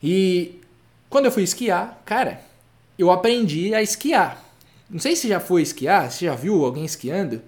E 0.00 0.60
quando 1.08 1.24
eu 1.24 1.32
fui 1.32 1.42
esquiar, 1.42 2.00
cara, 2.04 2.40
eu 2.96 3.10
aprendi 3.10 3.74
a 3.74 3.82
esquiar. 3.82 4.42
Não 4.88 5.00
sei 5.00 5.16
se 5.16 5.28
já 5.28 5.40
foi 5.40 5.62
esquiar, 5.62 6.10
se 6.12 6.24
já 6.24 6.34
viu 6.34 6.64
alguém 6.64 6.84
esquiando. 6.84 7.42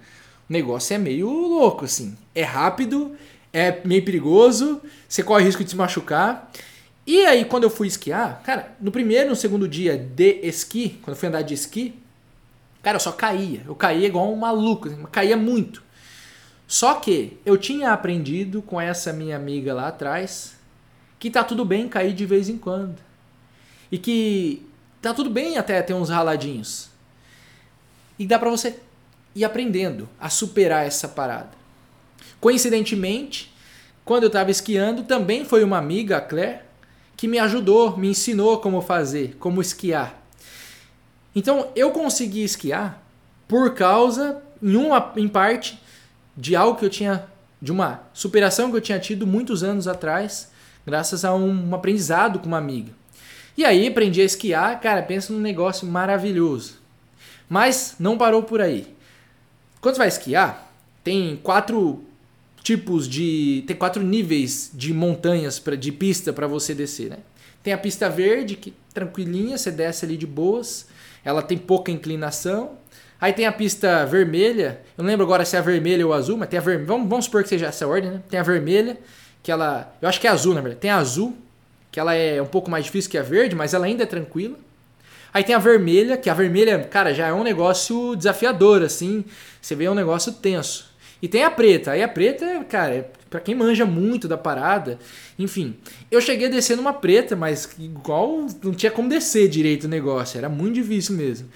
O 0.51 0.53
negócio 0.53 0.95
é 0.95 0.99
meio 0.99 1.31
louco, 1.31 1.85
assim. 1.85 2.17
É 2.35 2.43
rápido, 2.43 3.17
é 3.53 3.81
meio 3.85 4.05
perigoso, 4.05 4.81
você 5.09 5.23
corre 5.23 5.45
risco 5.45 5.63
de 5.63 5.71
se 5.71 5.77
machucar. 5.77 6.51
E 7.07 7.25
aí, 7.27 7.45
quando 7.45 7.65
eu 7.65 7.71
fui 7.71 7.89
esquiar, 7.89 8.43
cara, 8.43 8.77
no 8.81 8.93
primeiro 8.93 9.27
e 9.27 9.29
no 9.31 9.37
segundo 9.37 9.67
dia 9.67 9.97
de 9.97 10.39
esqui, 10.43 11.01
quando 11.03 11.15
eu 11.15 11.17
fui 11.17 11.29
andar 11.29 11.43
de 11.43 11.53
esqui, 11.53 11.95
cara, 12.83 12.97
eu 12.97 13.01
só 13.01 13.11
caía. 13.11 13.63
Eu 13.67 13.75
caía 13.75 14.07
igual 14.07 14.33
um 14.33 14.37
maluco, 14.37 14.89
assim, 14.89 15.03
caía 15.11 15.37
muito. 15.37 15.83
Só 16.67 16.95
que 16.95 17.39
eu 17.45 17.59
tinha 17.59 17.93
aprendido 17.93 18.63
com 18.63 18.81
essa 18.81 19.13
minha 19.13 19.37
amiga 19.37 19.75
lá 19.75 19.89
atrás 19.89 20.57
que 21.19 21.31
tá 21.31 21.45
tudo 21.45 21.65
bem 21.65 21.89
cair 21.89 22.15
de 22.15 22.25
vez 22.25 22.49
em 22.49 22.57
quando. 22.57 22.99
E 23.91 23.99
que 23.99 24.67
tá 25.01 25.13
tudo 25.13 25.29
bem 25.29 25.59
até 25.59 25.83
ter 25.83 25.93
uns 25.93 26.09
raladinhos. 26.09 26.89
E 28.19 28.27
dá 28.27 28.39
pra 28.39 28.49
você 28.49 28.79
ir 29.35 29.45
aprendendo 29.45 30.09
a 30.21 30.29
superar 30.29 30.87
essa 30.87 31.09
parada. 31.09 31.51
Coincidentemente, 32.41 33.53
quando 34.05 34.25
eu 34.25 34.29
estava 34.29 34.51
esquiando, 34.51 35.05
também 35.05 35.45
foi 35.45 35.63
uma 35.63 35.79
amiga, 35.79 36.17
a 36.17 36.21
Claire, 36.21 36.61
que 37.23 37.29
me 37.29 37.39
ajudou, 37.39 37.97
me 37.97 38.09
ensinou 38.09 38.59
como 38.59 38.81
fazer, 38.81 39.37
como 39.39 39.61
esquiar. 39.61 40.21
Então 41.33 41.69
eu 41.77 41.93
consegui 41.93 42.43
esquiar 42.43 43.01
por 43.47 43.75
causa, 43.75 44.43
em 44.61 44.75
uma 44.75 45.13
em 45.17 45.29
parte, 45.29 45.81
de 46.37 46.57
algo 46.57 46.77
que 46.77 46.85
eu 46.85 46.91
tinha, 46.91 47.25
de 47.61 47.71
uma 47.71 48.03
superação 48.13 48.73
que 48.73 48.77
eu 48.77 48.81
tinha 48.81 48.99
tido 48.99 49.25
muitos 49.25 49.63
anos 49.63 49.87
atrás, 49.87 50.51
graças 50.85 51.25
a 51.25 51.33
um, 51.33 51.73
aprendizado 51.73 52.41
com 52.41 52.49
uma 52.49 52.59
amiga. 52.59 52.93
E 53.57 53.65
aí 53.65 53.87
aprendi 53.87 54.21
a 54.21 54.25
esquiar, 54.25 54.81
cara, 54.81 55.01
pensa 55.01 55.33
num 55.33 55.39
negócio 55.39 55.87
maravilhoso. 55.87 56.81
Mas 57.49 57.95
não 58.01 58.19
parou 58.19 58.43
por 58.43 58.61
aí. 58.61 58.93
Quando 59.81 59.95
você 59.95 59.99
vai 60.01 60.09
esquiar, 60.09 60.73
tem 61.05 61.37
quatro 61.37 62.03
tipos 62.63 63.09
de. 63.09 63.65
Tem 63.67 63.77
quatro 63.77 64.03
níveis 64.03 64.71
de 64.73 64.95
montanhas 64.95 65.59
pra, 65.59 65.75
de 65.75 65.91
pista 65.91 66.33
para 66.33 66.47
você 66.47 66.75
descer, 66.75 67.11
né? 67.11 67.19
Tem 67.63 67.73
a 67.73 67.79
pista 67.79 68.09
verde, 68.09 68.57
que 68.57 68.75
tranquilinha, 68.93 69.57
você 69.57 69.71
desce 69.71 70.05
ali 70.05 70.17
de 70.17 70.27
boas. 70.27 70.87
Ela 71.25 71.43
tem 71.43 71.57
pouca 71.57 71.91
inclinação. 71.91 72.79
Aí 73.21 73.33
tem 73.33 73.47
a 73.47 73.53
pista 73.53 74.05
vermelha. 74.05 74.81
Eu 74.99 75.03
não 75.05 75.11
lembro 75.11 75.25
agora 75.25 75.45
se 75.45 75.55
é 75.55 75.59
a 75.59 75.63
vermelha 75.63 76.05
ou 76.05 76.13
a 76.13 76.17
azul, 76.17 76.37
mas 76.37 76.49
tem 76.49 76.59
a 76.59 76.63
vermelha. 76.63 76.87
Vamos, 76.87 77.09
vamos 77.09 77.25
supor 77.27 77.43
que 77.43 77.49
seja 77.49 77.67
essa 77.67 77.87
ordem, 77.87 78.11
né? 78.11 78.23
Tem 78.29 78.41
a 78.41 78.43
vermelha, 78.43 78.99
que 79.43 79.53
ela. 79.53 79.97
Eu 80.03 80.09
acho 80.09 80.21
que 80.21 80.27
é 80.27 80.31
azul, 80.31 80.55
na 80.55 80.61
verdade. 80.61 80.81
Tem 80.81 80.91
a 80.91 80.97
azul, 80.97 81.37
que 81.91 82.01
ela 82.01 82.15
é 82.15 82.43
um 82.43 82.47
pouco 82.47 82.71
mais 82.71 82.85
difícil 82.85 83.11
que 83.11 83.19
a 83.19 83.23
verde, 83.23 83.55
mas 83.55 83.75
ela 83.75 83.87
ainda 83.87 84.03
é 84.03 84.07
tranquila. 84.07 84.57
Aí 85.33 85.45
tem 85.45 85.55
a 85.55 85.59
vermelha, 85.59 86.17
que 86.17 86.29
a 86.29 86.35
vermelha, 86.35 86.81
cara, 86.85 87.15
já 87.15 87.29
é 87.29 87.33
um 87.33 87.45
negócio 87.45 88.15
desafiador, 88.17 88.83
assim. 88.83 89.25
Você 89.61 89.75
vê 89.75 89.85
é 89.85 89.91
um 89.91 89.95
negócio 89.95 90.33
tenso. 90.33 90.92
E 91.23 91.29
tem 91.29 91.45
a 91.45 91.51
preta. 91.51 91.93
Aí 91.93 92.03
a 92.03 92.09
preta, 92.09 92.65
cara, 92.69 92.95
é 92.95 93.11
pra 93.31 93.41
quem 93.41 93.55
manja 93.55 93.87
muito 93.87 94.27
da 94.27 94.37
parada. 94.37 94.99
Enfim, 95.39 95.77
eu 96.11 96.21
cheguei 96.21 96.49
a 96.49 96.51
descer 96.51 96.77
numa 96.77 96.93
preta, 96.93 97.37
mas 97.37 97.71
igual 97.79 98.47
não 98.63 98.75
tinha 98.75 98.91
como 98.91 99.09
descer 99.09 99.49
direito 99.49 99.85
o 99.85 99.89
negócio. 99.89 100.37
Era 100.37 100.49
muito 100.49 100.75
difícil 100.75 101.17
mesmo. 101.17 101.49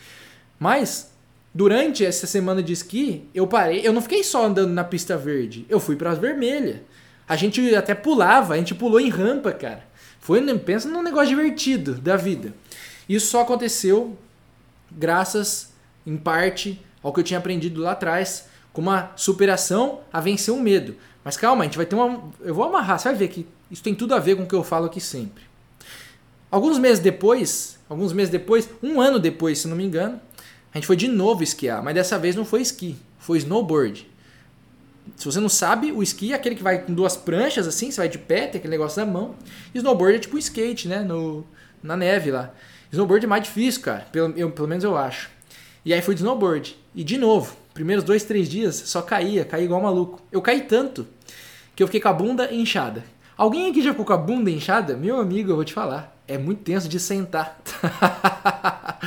Mas, 0.58 1.10
durante 1.52 2.04
essa 2.04 2.28
semana 2.28 2.62
de 2.62 2.72
esqui, 2.72 3.24
eu 3.34 3.46
parei. 3.48 3.84
Eu 3.84 3.92
não 3.92 4.00
fiquei 4.00 4.22
só 4.22 4.46
andando 4.46 4.72
na 4.72 4.84
pista 4.84 5.18
verde. 5.18 5.66
Eu 5.68 5.80
fui 5.80 5.96
para 5.96 6.10
as 6.10 6.18
vermelhas. 6.18 6.76
A 7.28 7.34
gente 7.34 7.74
até 7.74 7.92
pulava, 7.92 8.54
a 8.54 8.56
gente 8.56 8.74
pulou 8.74 9.00
em 9.00 9.08
rampa, 9.08 9.50
cara. 9.50 9.84
Foi, 10.20 10.40
pensa 10.58 10.88
num 10.88 11.02
negócio 11.02 11.28
divertido 11.28 11.94
da 11.94 12.16
vida. 12.16 12.54
Isso 13.08 13.26
só 13.26 13.42
aconteceu 13.42 14.16
graças, 14.90 15.72
em 16.06 16.16
parte, 16.16 16.80
ao 17.02 17.12
que 17.12 17.20
eu 17.20 17.24
tinha 17.24 17.38
aprendido 17.38 17.80
lá 17.80 17.92
atrás 17.92 18.46
com 18.76 18.82
uma 18.82 19.10
superação 19.16 20.00
a 20.12 20.20
vencer 20.20 20.52
um 20.52 20.60
medo. 20.60 20.96
Mas 21.24 21.34
calma, 21.34 21.62
a 21.62 21.64
gente 21.64 21.78
vai 21.78 21.86
ter 21.86 21.96
uma. 21.96 22.22
Eu 22.42 22.54
vou 22.54 22.62
amarrar, 22.62 22.98
você 22.98 23.08
vai 23.08 23.16
ver 23.16 23.28
que 23.28 23.46
isso 23.70 23.82
tem 23.82 23.94
tudo 23.94 24.14
a 24.14 24.18
ver 24.18 24.36
com 24.36 24.42
o 24.42 24.46
que 24.46 24.54
eu 24.54 24.62
falo 24.62 24.84
aqui 24.84 25.00
sempre. 25.00 25.44
Alguns 26.50 26.78
meses 26.78 26.98
depois, 26.98 27.78
alguns 27.88 28.12
meses 28.12 28.30
depois, 28.30 28.68
um 28.82 29.00
ano 29.00 29.18
depois, 29.18 29.60
se 29.60 29.66
não 29.66 29.74
me 29.74 29.82
engano, 29.82 30.20
a 30.74 30.76
gente 30.76 30.86
foi 30.86 30.94
de 30.94 31.08
novo 31.08 31.42
esquiar, 31.42 31.82
mas 31.82 31.94
dessa 31.94 32.18
vez 32.18 32.36
não 32.36 32.44
foi 32.44 32.60
esqui, 32.60 32.96
foi 33.18 33.38
snowboard. 33.38 34.06
Se 35.16 35.24
você 35.24 35.40
não 35.40 35.48
sabe, 35.48 35.90
o 35.90 36.02
esqui 36.02 36.32
é 36.32 36.36
aquele 36.36 36.54
que 36.54 36.62
vai 36.62 36.82
com 36.82 36.92
duas 36.92 37.16
pranchas 37.16 37.66
assim, 37.66 37.90
você 37.90 37.96
vai 37.96 38.10
de 38.10 38.18
pé, 38.18 38.46
tem 38.46 38.58
aquele 38.58 38.72
negócio 38.72 39.02
na 39.02 39.10
mão. 39.10 39.36
E 39.74 39.78
snowboard 39.78 40.16
é 40.16 40.20
tipo 40.20 40.36
skate, 40.36 40.86
né? 40.86 41.00
No, 41.00 41.46
na 41.82 41.96
neve 41.96 42.30
lá. 42.30 42.52
Snowboard 42.92 43.24
é 43.24 43.28
mais 43.28 43.42
difícil, 43.42 43.80
cara. 43.80 44.06
Pelo, 44.12 44.34
eu, 44.36 44.50
pelo 44.50 44.68
menos 44.68 44.84
eu 44.84 44.98
acho. 44.98 45.30
E 45.82 45.94
aí 45.94 46.02
foi 46.02 46.14
de 46.14 46.20
snowboard. 46.20 46.76
E 46.94 47.02
de 47.02 47.16
novo, 47.16 47.56
primeiros 47.76 48.02
dois, 48.02 48.24
três 48.24 48.48
dias, 48.48 48.74
só 48.86 49.02
caía, 49.02 49.44
caía 49.44 49.66
igual 49.66 49.82
maluco. 49.82 50.20
Eu 50.32 50.40
caí 50.40 50.62
tanto 50.62 51.06
que 51.76 51.82
eu 51.82 51.86
fiquei 51.86 52.00
com 52.00 52.08
a 52.08 52.12
bunda 52.12 52.52
inchada. 52.52 53.04
Alguém 53.36 53.70
aqui 53.70 53.82
já 53.82 53.90
ficou 53.90 54.06
com 54.06 54.14
a 54.14 54.16
bunda 54.16 54.50
inchada? 54.50 54.96
Meu 54.96 55.20
amigo, 55.20 55.50
eu 55.50 55.56
vou 55.56 55.64
te 55.64 55.74
falar. 55.74 56.16
É 56.26 56.38
muito 56.38 56.62
tenso 56.62 56.88
de 56.88 56.98
sentar. 56.98 57.60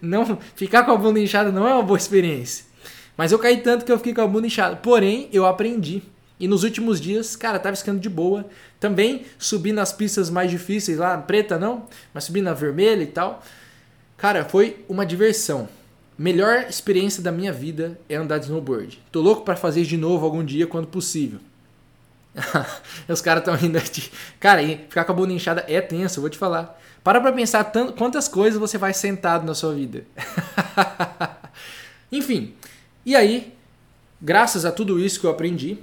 não, 0.00 0.38
ficar 0.54 0.84
com 0.84 0.92
a 0.92 0.96
bunda 0.96 1.18
inchada 1.18 1.50
não 1.50 1.66
é 1.66 1.74
uma 1.74 1.82
boa 1.82 1.98
experiência. 1.98 2.66
Mas 3.16 3.32
eu 3.32 3.38
caí 3.38 3.56
tanto 3.56 3.84
que 3.84 3.90
eu 3.90 3.98
fiquei 3.98 4.14
com 4.14 4.22
a 4.22 4.28
bunda 4.28 4.46
inchada. 4.46 4.76
Porém, 4.76 5.28
eu 5.32 5.44
aprendi. 5.44 6.04
E 6.38 6.46
nos 6.46 6.62
últimos 6.62 7.00
dias, 7.00 7.34
cara, 7.34 7.58
tava 7.58 7.74
escando 7.74 7.98
de 7.98 8.08
boa. 8.08 8.46
Também 8.78 9.24
subi 9.40 9.72
nas 9.72 9.92
pistas 9.92 10.30
mais 10.30 10.52
difíceis 10.52 10.98
lá, 10.98 11.18
preta 11.18 11.58
não, 11.58 11.86
mas 12.12 12.24
subi 12.24 12.40
na 12.40 12.54
vermelha 12.54 13.02
e 13.02 13.08
tal. 13.08 13.42
Cara, 14.16 14.44
foi 14.44 14.84
uma 14.88 15.04
diversão 15.04 15.68
melhor 16.16 16.66
experiência 16.68 17.22
da 17.22 17.32
minha 17.32 17.52
vida 17.52 17.98
é 18.08 18.16
andar 18.16 18.38
de 18.38 18.46
snowboard. 18.46 19.02
Tô 19.10 19.20
louco 19.20 19.42
para 19.42 19.56
fazer 19.56 19.82
de 19.84 19.96
novo 19.96 20.24
algum 20.24 20.44
dia 20.44 20.66
quando 20.66 20.86
possível. 20.86 21.40
Os 23.08 23.20
caras 23.20 23.42
estão 23.42 23.54
rindo 23.54 23.80
de. 23.80 24.10
Cara, 24.40 24.62
ficar 24.62 25.04
com 25.04 25.12
a 25.12 25.14
bunda 25.14 25.32
inchada 25.32 25.64
é 25.68 25.80
tenso, 25.80 26.18
eu 26.18 26.22
vou 26.22 26.30
te 26.30 26.38
falar. 26.38 26.80
Para 27.02 27.20
pra 27.20 27.32
pensar 27.32 27.64
tanto, 27.64 27.92
quantas 27.92 28.28
coisas 28.28 28.58
você 28.58 28.78
faz 28.78 28.96
sentado 28.96 29.44
na 29.44 29.54
sua 29.54 29.74
vida. 29.74 30.04
Enfim, 32.10 32.54
e 33.04 33.14
aí, 33.14 33.52
graças 34.20 34.64
a 34.64 34.72
tudo 34.72 34.98
isso 34.98 35.20
que 35.20 35.26
eu 35.26 35.30
aprendi, 35.30 35.78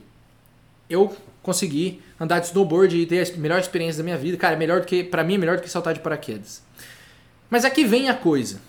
eu 0.90 1.16
conseguir 1.44 2.02
andar 2.20 2.40
de 2.40 2.48
snowboard 2.48 2.98
e 2.98 3.06
ter 3.06 3.28
a 3.28 3.38
melhor 3.38 3.60
experiência 3.60 3.98
da 4.00 4.04
minha 4.04 4.18
vida. 4.18 4.38
Cara, 4.38 4.56
é 4.56 4.58
melhor 4.58 4.82
do 4.82 4.88
que, 4.88 5.04
para 5.04 5.24
mim 5.24 5.36
é 5.36 5.38
melhor 5.38 5.58
do 5.58 5.64
que 5.64 5.70
saltar 5.70 5.94
de 5.94 6.00
paraquedas. 6.00 6.62
Mas 7.50 7.66
aqui 7.66 7.84
vem 7.84 8.10
a 8.10 8.14
coisa. 8.14 8.60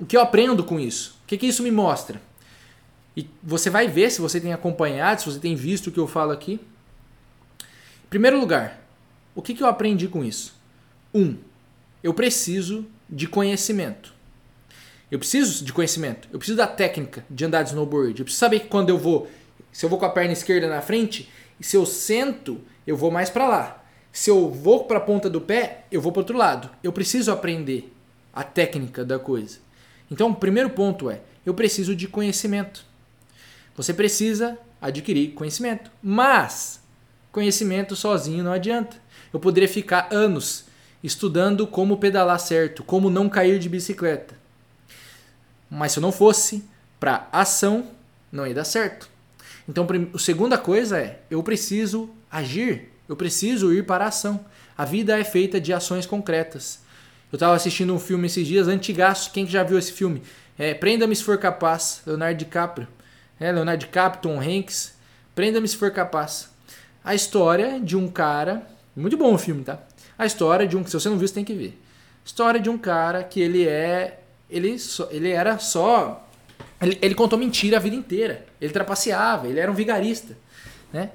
O 0.00 0.06
que 0.06 0.16
eu 0.16 0.20
aprendo 0.22 0.64
com 0.64 0.80
isso? 0.80 1.18
O 1.22 1.26
que, 1.26 1.36
que 1.36 1.46
isso 1.46 1.62
me 1.62 1.70
mostra? 1.70 2.20
E 3.14 3.28
você 3.42 3.68
vai 3.68 3.86
ver 3.86 4.10
se 4.10 4.20
você 4.20 4.40
tem 4.40 4.52
acompanhado, 4.52 5.20
se 5.20 5.26
você 5.26 5.38
tem 5.38 5.54
visto 5.54 5.88
o 5.88 5.92
que 5.92 6.00
eu 6.00 6.06
falo 6.06 6.32
aqui. 6.32 6.54
Em 6.54 8.08
primeiro 8.08 8.40
lugar, 8.40 8.82
o 9.34 9.42
que, 9.42 9.54
que 9.54 9.62
eu 9.62 9.66
aprendi 9.66 10.08
com 10.08 10.24
isso? 10.24 10.58
Um, 11.14 11.36
eu 12.02 12.14
preciso 12.14 12.86
de 13.08 13.28
conhecimento. 13.28 14.14
Eu 15.10 15.18
preciso 15.18 15.64
de 15.64 15.72
conhecimento. 15.72 16.28
Eu 16.32 16.38
preciso 16.38 16.56
da 16.56 16.66
técnica 16.66 17.24
de 17.28 17.44
andar 17.44 17.62
de 17.62 17.70
snowboard. 17.70 18.18
Eu 18.18 18.24
preciso 18.24 18.40
saber 18.40 18.60
que 18.60 18.68
quando 18.68 18.88
eu 18.88 18.96
vou, 18.96 19.28
se 19.70 19.84
eu 19.84 19.90
vou 19.90 19.98
com 19.98 20.06
a 20.06 20.10
perna 20.10 20.32
esquerda 20.32 20.66
na 20.66 20.80
frente, 20.80 21.28
e 21.58 21.64
se 21.64 21.76
eu 21.76 21.84
sento, 21.84 22.58
eu 22.86 22.96
vou 22.96 23.10
mais 23.10 23.28
para 23.28 23.46
lá. 23.46 23.84
Se 24.10 24.30
eu 24.30 24.48
vou 24.50 24.84
para 24.84 24.96
a 24.96 25.02
ponta 25.02 25.28
do 25.28 25.40
pé, 25.40 25.84
eu 25.92 26.00
vou 26.00 26.10
para 26.10 26.20
outro 26.20 26.38
lado. 26.38 26.70
Eu 26.82 26.92
preciso 26.92 27.30
aprender 27.30 27.92
a 28.32 28.42
técnica 28.42 29.04
da 29.04 29.18
coisa. 29.18 29.58
Então, 30.10 30.30
o 30.30 30.34
primeiro 30.34 30.70
ponto 30.70 31.10
é: 31.10 31.20
eu 31.44 31.54
preciso 31.54 31.94
de 31.94 32.08
conhecimento. 32.08 32.84
Você 33.76 33.94
precisa 33.94 34.58
adquirir 34.80 35.32
conhecimento. 35.32 35.90
Mas 36.02 36.80
conhecimento 37.30 37.94
sozinho 37.94 38.44
não 38.44 38.52
adianta. 38.52 38.96
Eu 39.32 39.38
poderia 39.38 39.68
ficar 39.68 40.08
anos 40.10 40.64
estudando 41.02 41.66
como 41.66 41.96
pedalar 41.96 42.38
certo, 42.40 42.82
como 42.82 43.08
não 43.08 43.28
cair 43.28 43.58
de 43.58 43.68
bicicleta. 43.68 44.34
Mas 45.70 45.92
se 45.92 45.98
eu 45.98 46.02
não 46.02 46.12
fosse 46.12 46.64
para 46.98 47.28
ação, 47.32 47.88
não 48.30 48.46
ia 48.46 48.54
dar 48.54 48.64
certo. 48.64 49.08
Então, 49.68 49.86
a 50.14 50.18
segunda 50.18 50.58
coisa 50.58 50.98
é: 50.98 51.20
eu 51.30 51.42
preciso 51.42 52.10
agir, 52.30 52.90
eu 53.08 53.16
preciso 53.16 53.72
ir 53.72 53.86
para 53.86 54.04
a 54.04 54.08
ação. 54.08 54.44
A 54.76 54.84
vida 54.84 55.18
é 55.18 55.24
feita 55.24 55.60
de 55.60 55.72
ações 55.72 56.06
concretas. 56.06 56.80
Eu 57.32 57.36
estava 57.36 57.54
assistindo 57.54 57.94
um 57.94 57.98
filme 57.98 58.26
esses 58.26 58.46
dias, 58.46 58.66
antigaço. 58.66 59.30
Quem 59.30 59.46
que 59.46 59.52
já 59.52 59.62
viu 59.62 59.78
esse 59.78 59.92
filme? 59.92 60.22
É 60.58 60.74
Prenda-me 60.74 61.14
se 61.14 61.22
for 61.22 61.38
capaz, 61.38 62.02
Leonardo 62.06 62.38
DiCaprio. 62.38 62.88
É, 63.38 63.52
Leonardo 63.52 63.80
DiCaprio, 63.80 64.22
Tom 64.22 64.40
Hanks. 64.40 64.94
Prenda-me 65.34 65.66
se 65.66 65.76
for 65.76 65.90
capaz. 65.90 66.50
A 67.04 67.14
história 67.14 67.80
de 67.80 67.96
um 67.96 68.08
cara. 68.08 68.66
Muito 68.94 69.16
bom 69.16 69.32
o 69.32 69.38
filme, 69.38 69.62
tá? 69.62 69.80
A 70.18 70.26
história 70.26 70.66
de 70.66 70.76
um. 70.76 70.84
Se 70.84 70.92
você 70.92 71.08
não 71.08 71.16
viu, 71.16 71.26
você 71.26 71.34
tem 71.34 71.44
que 71.44 71.54
ver. 71.54 71.80
História 72.24 72.60
de 72.60 72.68
um 72.68 72.76
cara 72.76 73.22
que 73.22 73.40
ele 73.40 73.66
é. 73.66 74.20
Ele, 74.50 74.78
só, 74.78 75.08
ele 75.10 75.30
era 75.30 75.58
só. 75.58 76.28
Ele, 76.82 76.98
ele 77.00 77.14
contou 77.14 77.38
mentira 77.38 77.76
a 77.76 77.80
vida 77.80 77.96
inteira. 77.96 78.44
Ele 78.60 78.72
trapaceava, 78.72 79.48
ele 79.48 79.60
era 79.60 79.70
um 79.70 79.74
vigarista. 79.74 80.36
Né? 80.92 81.10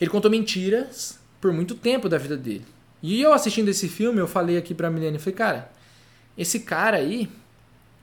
Ele 0.00 0.10
contou 0.10 0.30
mentiras 0.30 1.18
por 1.40 1.52
muito 1.52 1.74
tempo 1.74 2.08
da 2.08 2.18
vida 2.18 2.36
dele. 2.36 2.66
E 3.02 3.20
eu 3.20 3.32
assistindo 3.32 3.68
esse 3.68 3.88
filme, 3.88 4.18
eu 4.20 4.26
falei 4.26 4.56
aqui 4.56 4.74
pra 4.74 4.90
Milene, 4.90 5.18
falei, 5.18 5.34
cara, 5.34 5.70
esse 6.36 6.60
cara 6.60 6.96
aí, 6.96 7.28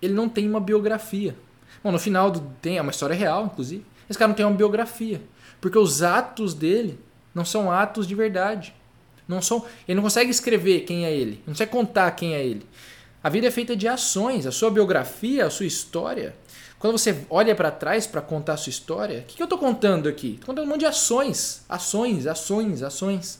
ele 0.01 0.13
não 0.13 0.29
tem 0.29 0.47
uma 0.47 0.59
biografia. 0.59 1.35
Bom, 1.83 1.91
no 1.91 1.99
final 1.99 2.31
do, 2.31 2.41
tem, 2.61 2.77
é 2.77 2.81
uma 2.81 2.91
história 2.91 3.15
real, 3.15 3.45
inclusive. 3.45 3.85
Esse 4.09 4.17
cara 4.17 4.29
não 4.29 4.35
tem 4.35 4.45
uma 4.45 4.55
biografia. 4.55 5.21
Porque 5.59 5.77
os 5.77 6.01
atos 6.01 6.53
dele 6.53 6.99
não 7.33 7.43
são 7.43 7.71
atos 7.71 8.07
de 8.07 8.15
verdade. 8.15 8.73
Não 9.27 9.41
são, 9.41 9.65
ele 9.87 9.95
não 9.95 10.03
consegue 10.03 10.29
escrever 10.29 10.81
quem 10.81 11.05
é 11.05 11.13
ele, 11.13 11.41
não 11.45 11.53
consegue 11.53 11.71
contar 11.71 12.11
quem 12.11 12.35
é 12.35 12.45
ele. 12.45 12.65
A 13.23 13.29
vida 13.29 13.47
é 13.47 13.51
feita 13.51 13.75
de 13.75 13.87
ações, 13.87 14.45
a 14.45 14.51
sua 14.51 14.69
biografia, 14.69 15.47
a 15.47 15.49
sua 15.49 15.65
história. 15.65 16.35
Quando 16.77 16.97
você 16.97 17.25
olha 17.29 17.55
para 17.55 17.71
trás 17.71 18.05
para 18.05 18.21
contar 18.21 18.53
a 18.53 18.57
sua 18.57 18.69
história, 18.69 19.21
o 19.21 19.23
que, 19.23 19.35
que 19.37 19.41
eu 19.41 19.45
estou 19.45 19.57
contando 19.57 20.07
aqui? 20.07 20.33
Estou 20.33 20.47
contando 20.47 20.65
um 20.65 20.69
monte 20.69 20.81
de 20.81 20.85
ações, 20.85 21.63
ações, 21.67 22.27
ações, 22.27 22.83
ações. 22.83 23.39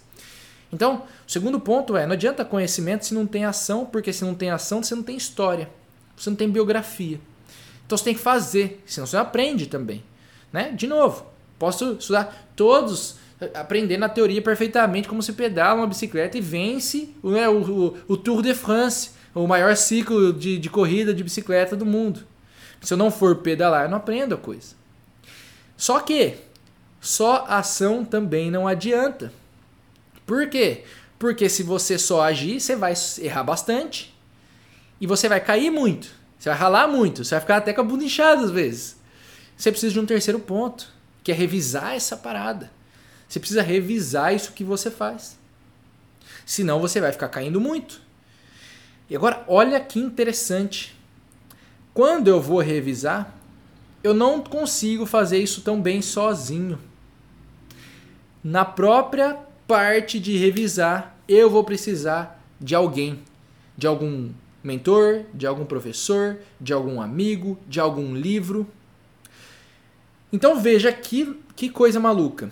Então, 0.71 1.03
o 1.27 1.31
segundo 1.31 1.59
ponto 1.59 1.95
é: 1.95 2.05
não 2.05 2.13
adianta 2.13 2.43
conhecimento 2.43 3.05
se 3.05 3.13
não 3.13 3.25
tem 3.25 3.45
ação, 3.45 3.85
porque 3.85 4.11
se 4.11 4.23
não 4.23 4.35
tem 4.35 4.49
ação, 4.49 4.83
você 4.83 4.95
não 4.95 5.03
tem 5.03 5.15
história, 5.15 5.69
você 6.15 6.29
não 6.29 6.37
tem 6.37 6.49
biografia. 6.49 7.19
Então 7.85 7.97
você 7.97 8.03
tem 8.03 8.15
que 8.15 8.19
fazer, 8.19 8.81
senão 8.85 9.05
você 9.05 9.17
aprende 9.17 9.67
também. 9.67 10.03
Né? 10.51 10.71
De 10.71 10.87
novo, 10.87 11.25
posso 11.59 11.93
estudar 11.93 12.49
todos, 12.55 13.17
aprender 13.53 13.97
na 13.97 14.09
teoria 14.09 14.41
perfeitamente 14.41 15.07
como 15.07 15.21
se 15.21 15.33
pedala 15.33 15.81
uma 15.81 15.87
bicicleta 15.87 16.37
e 16.37 16.41
vence 16.41 17.13
né, 17.23 17.47
o, 17.47 17.61
o, 17.61 17.97
o 18.07 18.17
Tour 18.17 18.41
de 18.41 18.53
France, 18.53 19.11
o 19.33 19.45
maior 19.45 19.75
ciclo 19.75 20.33
de, 20.33 20.57
de 20.57 20.69
corrida 20.69 21.13
de 21.13 21.23
bicicleta 21.23 21.75
do 21.75 21.85
mundo. 21.85 22.25
Se 22.81 22.93
eu 22.93 22.97
não 22.97 23.11
for 23.11 23.37
pedalar, 23.37 23.83
eu 23.83 23.89
não 23.89 23.97
aprendo 23.97 24.35
a 24.35 24.37
coisa. 24.37 24.75
Só 25.77 25.99
que 25.99 26.35
só 27.01 27.45
ação 27.47 28.05
também 28.05 28.49
não 28.49 28.67
adianta. 28.67 29.31
Por 30.25 30.49
quê? 30.49 30.83
Porque 31.19 31.47
se 31.49 31.63
você 31.63 31.97
só 31.97 32.23
agir, 32.23 32.59
você 32.59 32.75
vai 32.75 32.93
errar 33.19 33.43
bastante 33.43 34.15
e 34.99 35.07
você 35.07 35.29
vai 35.29 35.39
cair 35.39 35.69
muito. 35.69 36.09
Você 36.37 36.49
vai 36.49 36.57
ralar 36.57 36.87
muito, 36.87 37.23
você 37.23 37.35
vai 37.35 37.41
ficar 37.41 37.57
até 37.57 37.73
com 37.73 37.81
a 37.81 37.83
bunda 37.83 38.03
inchada 38.03 38.43
às 38.43 38.51
vezes. 38.51 38.97
Você 39.55 39.71
precisa 39.71 39.93
de 39.93 39.99
um 39.99 40.05
terceiro 40.05 40.39
ponto, 40.39 40.91
que 41.23 41.31
é 41.31 41.35
revisar 41.35 41.93
essa 41.93 42.17
parada. 42.17 42.71
Você 43.27 43.39
precisa 43.39 43.61
revisar 43.61 44.33
isso 44.33 44.51
que 44.51 44.63
você 44.63 44.91
faz. 44.91 45.37
Senão 46.45 46.79
você 46.79 46.99
vai 46.99 47.11
ficar 47.11 47.29
caindo 47.29 47.59
muito. 47.59 48.01
E 49.09 49.15
agora, 49.15 49.43
olha 49.47 49.79
que 49.79 49.99
interessante. 49.99 50.95
Quando 51.93 52.27
eu 52.27 52.41
vou 52.41 52.59
revisar, 52.59 53.33
eu 54.03 54.13
não 54.13 54.41
consigo 54.41 55.05
fazer 55.05 55.39
isso 55.39 55.61
tão 55.61 55.81
bem 55.81 56.01
sozinho. 56.01 56.79
Na 58.43 58.65
própria 58.65 59.39
parte 59.67 60.19
de 60.19 60.37
revisar, 60.37 61.17
eu 61.27 61.49
vou 61.49 61.63
precisar 61.63 62.43
de 62.59 62.75
alguém, 62.75 63.19
de 63.77 63.87
algum 63.87 64.31
mentor, 64.63 65.23
de 65.33 65.45
algum 65.45 65.65
professor, 65.65 66.37
de 66.59 66.73
algum 66.73 66.99
amigo, 67.01 67.57
de 67.67 67.79
algum 67.79 68.15
livro. 68.15 68.67
Então 70.31 70.59
veja 70.59 70.91
que, 70.91 71.39
que 71.55 71.69
coisa 71.69 71.99
maluca. 71.99 72.49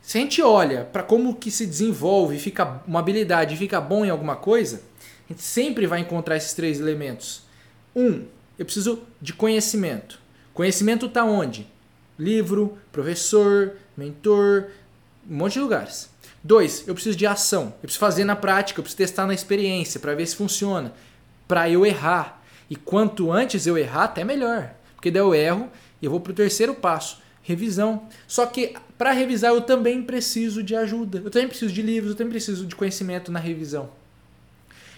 Se 0.00 0.18
a 0.18 0.20
gente 0.20 0.42
olha 0.42 0.84
para 0.84 1.02
como 1.02 1.36
que 1.36 1.50
se 1.50 1.64
desenvolve, 1.64 2.38
fica 2.38 2.82
uma 2.86 2.98
habilidade, 2.98 3.56
fica 3.56 3.80
bom 3.80 4.04
em 4.04 4.10
alguma 4.10 4.34
coisa, 4.34 4.82
a 5.28 5.32
gente 5.32 5.42
sempre 5.42 5.86
vai 5.86 6.00
encontrar 6.00 6.36
esses 6.36 6.52
três 6.52 6.80
elementos. 6.80 7.42
Um, 7.94 8.24
eu 8.58 8.64
preciso 8.64 9.02
de 9.20 9.32
conhecimento. 9.32 10.20
Conhecimento 10.52 11.06
está 11.06 11.24
onde? 11.24 11.66
Livro, 12.18 12.76
professor, 12.90 13.76
mentor, 13.96 14.70
um 15.28 15.36
monte 15.36 15.54
de 15.54 15.60
lugares. 15.60 16.11
Dois, 16.44 16.84
eu 16.88 16.94
preciso 16.94 17.16
de 17.16 17.26
ação. 17.26 17.66
Eu 17.76 17.82
preciso 17.82 18.00
fazer 18.00 18.24
na 18.24 18.34
prática, 18.34 18.80
eu 18.80 18.82
preciso 18.82 18.98
testar 18.98 19.26
na 19.26 19.34
experiência 19.34 20.00
para 20.00 20.14
ver 20.14 20.26
se 20.26 20.34
funciona, 20.34 20.92
para 21.46 21.70
eu 21.70 21.86
errar. 21.86 22.42
E 22.68 22.74
quanto 22.74 23.30
antes 23.30 23.66
eu 23.66 23.78
errar, 23.78 24.04
até 24.04 24.24
melhor. 24.24 24.74
Porque 24.94 25.10
daí 25.10 25.22
eu 25.22 25.34
erro 25.34 25.70
e 26.00 26.04
eu 26.04 26.10
vou 26.10 26.20
para 26.20 26.32
o 26.32 26.34
terceiro 26.34 26.74
passo, 26.74 27.20
revisão. 27.42 28.08
Só 28.26 28.46
que 28.46 28.74
para 28.98 29.12
revisar 29.12 29.52
eu 29.52 29.60
também 29.60 30.02
preciso 30.02 30.62
de 30.62 30.74
ajuda. 30.74 31.22
Eu 31.24 31.30
também 31.30 31.48
preciso 31.48 31.72
de 31.72 31.82
livros, 31.82 32.12
eu 32.12 32.16
também 32.16 32.32
preciso 32.32 32.66
de 32.66 32.74
conhecimento 32.74 33.30
na 33.30 33.38
revisão. 33.38 33.90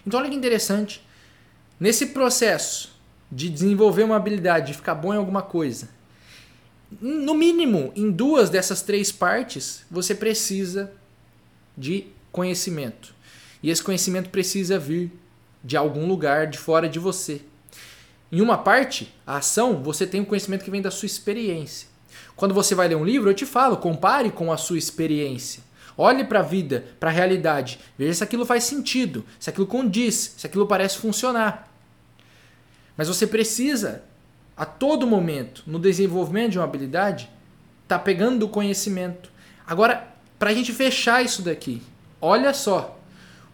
Então 0.07 0.20
olha 0.20 0.30
que 0.30 0.37
interessante. 0.37 1.04
Nesse 1.78 2.07
processo 2.07 2.94
de 3.30 3.48
desenvolver 3.50 4.04
uma 4.04 4.16
habilidade, 4.16 4.68
de 4.68 4.74
ficar 4.74 4.94
bom 4.94 5.12
em 5.12 5.16
alguma 5.16 5.42
coisa, 5.42 5.88
no 7.00 7.35
mínimo 7.35 7.92
em 7.96 8.11
duas 8.11 8.48
dessas 8.48 8.80
três 8.83 9.11
partes, 9.11 9.85
você 9.90 10.14
precisa 10.14 10.92
de 11.76 12.06
conhecimento. 12.30 13.14
E 13.62 13.70
esse 13.70 13.82
conhecimento 13.82 14.30
precisa 14.30 14.78
vir 14.78 15.12
de 15.62 15.76
algum 15.76 16.06
lugar 16.06 16.46
de 16.46 16.58
fora 16.58 16.88
de 16.88 16.98
você. 16.98 17.40
Em 18.30 18.40
uma 18.40 18.58
parte, 18.58 19.14
a 19.26 19.37
ação, 19.37 19.82
você 19.82 20.06
tem 20.06 20.20
o 20.20 20.26
conhecimento 20.26 20.64
que 20.64 20.70
vem 20.70 20.82
da 20.82 20.90
sua 20.90 21.06
experiência. 21.06 21.88
Quando 22.37 22.52
você 22.52 22.74
vai 22.74 22.88
ler 22.88 22.96
um 22.96 23.04
livro, 23.04 23.30
eu 23.30 23.34
te 23.34 23.46
falo, 23.46 23.76
compare 23.76 24.30
com 24.30 24.52
a 24.52 24.56
sua 24.56 24.76
experiência. 24.76 25.62
Olhe 25.96 26.24
para 26.24 26.40
a 26.40 26.42
vida, 26.42 26.84
para 26.98 27.10
a 27.10 27.12
realidade, 27.12 27.78
veja 27.96 28.14
se 28.14 28.24
aquilo 28.24 28.44
faz 28.44 28.64
sentido, 28.64 29.24
se 29.38 29.48
aquilo 29.48 29.66
condiz, 29.66 30.34
se 30.37 30.46
aquilo 30.46 30.66
parece 30.66 30.98
funcionar. 30.98 31.72
Mas 32.96 33.06
você 33.06 33.26
precisa, 33.26 34.02
a 34.56 34.66
todo 34.66 35.06
momento, 35.06 35.62
no 35.66 35.78
desenvolvimento 35.78 36.52
de 36.52 36.58
uma 36.58 36.64
habilidade, 36.64 37.30
tá 37.87 37.98
pegando 37.98 38.44
o 38.44 38.48
conhecimento. 38.48 39.30
Agora, 39.66 40.13
para 40.44 40.50
a 40.50 40.54
gente 40.54 40.74
fechar 40.74 41.24
isso 41.24 41.40
daqui, 41.40 41.80
olha 42.20 42.52
só, 42.52 43.00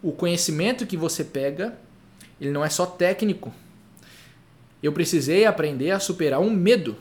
o 0.03 0.11
conhecimento 0.11 0.85
que 0.85 0.97
você 0.97 1.23
pega, 1.23 1.79
ele 2.41 2.51
não 2.51 2.65
é 2.65 2.69
só 2.69 2.85
técnico. 2.85 3.55
Eu 4.83 4.93
precisei 4.93 5.47
aprender 5.47 5.93
a 5.93 6.01
superar 6.01 6.41
um 6.41 6.51
medo. 6.51 6.97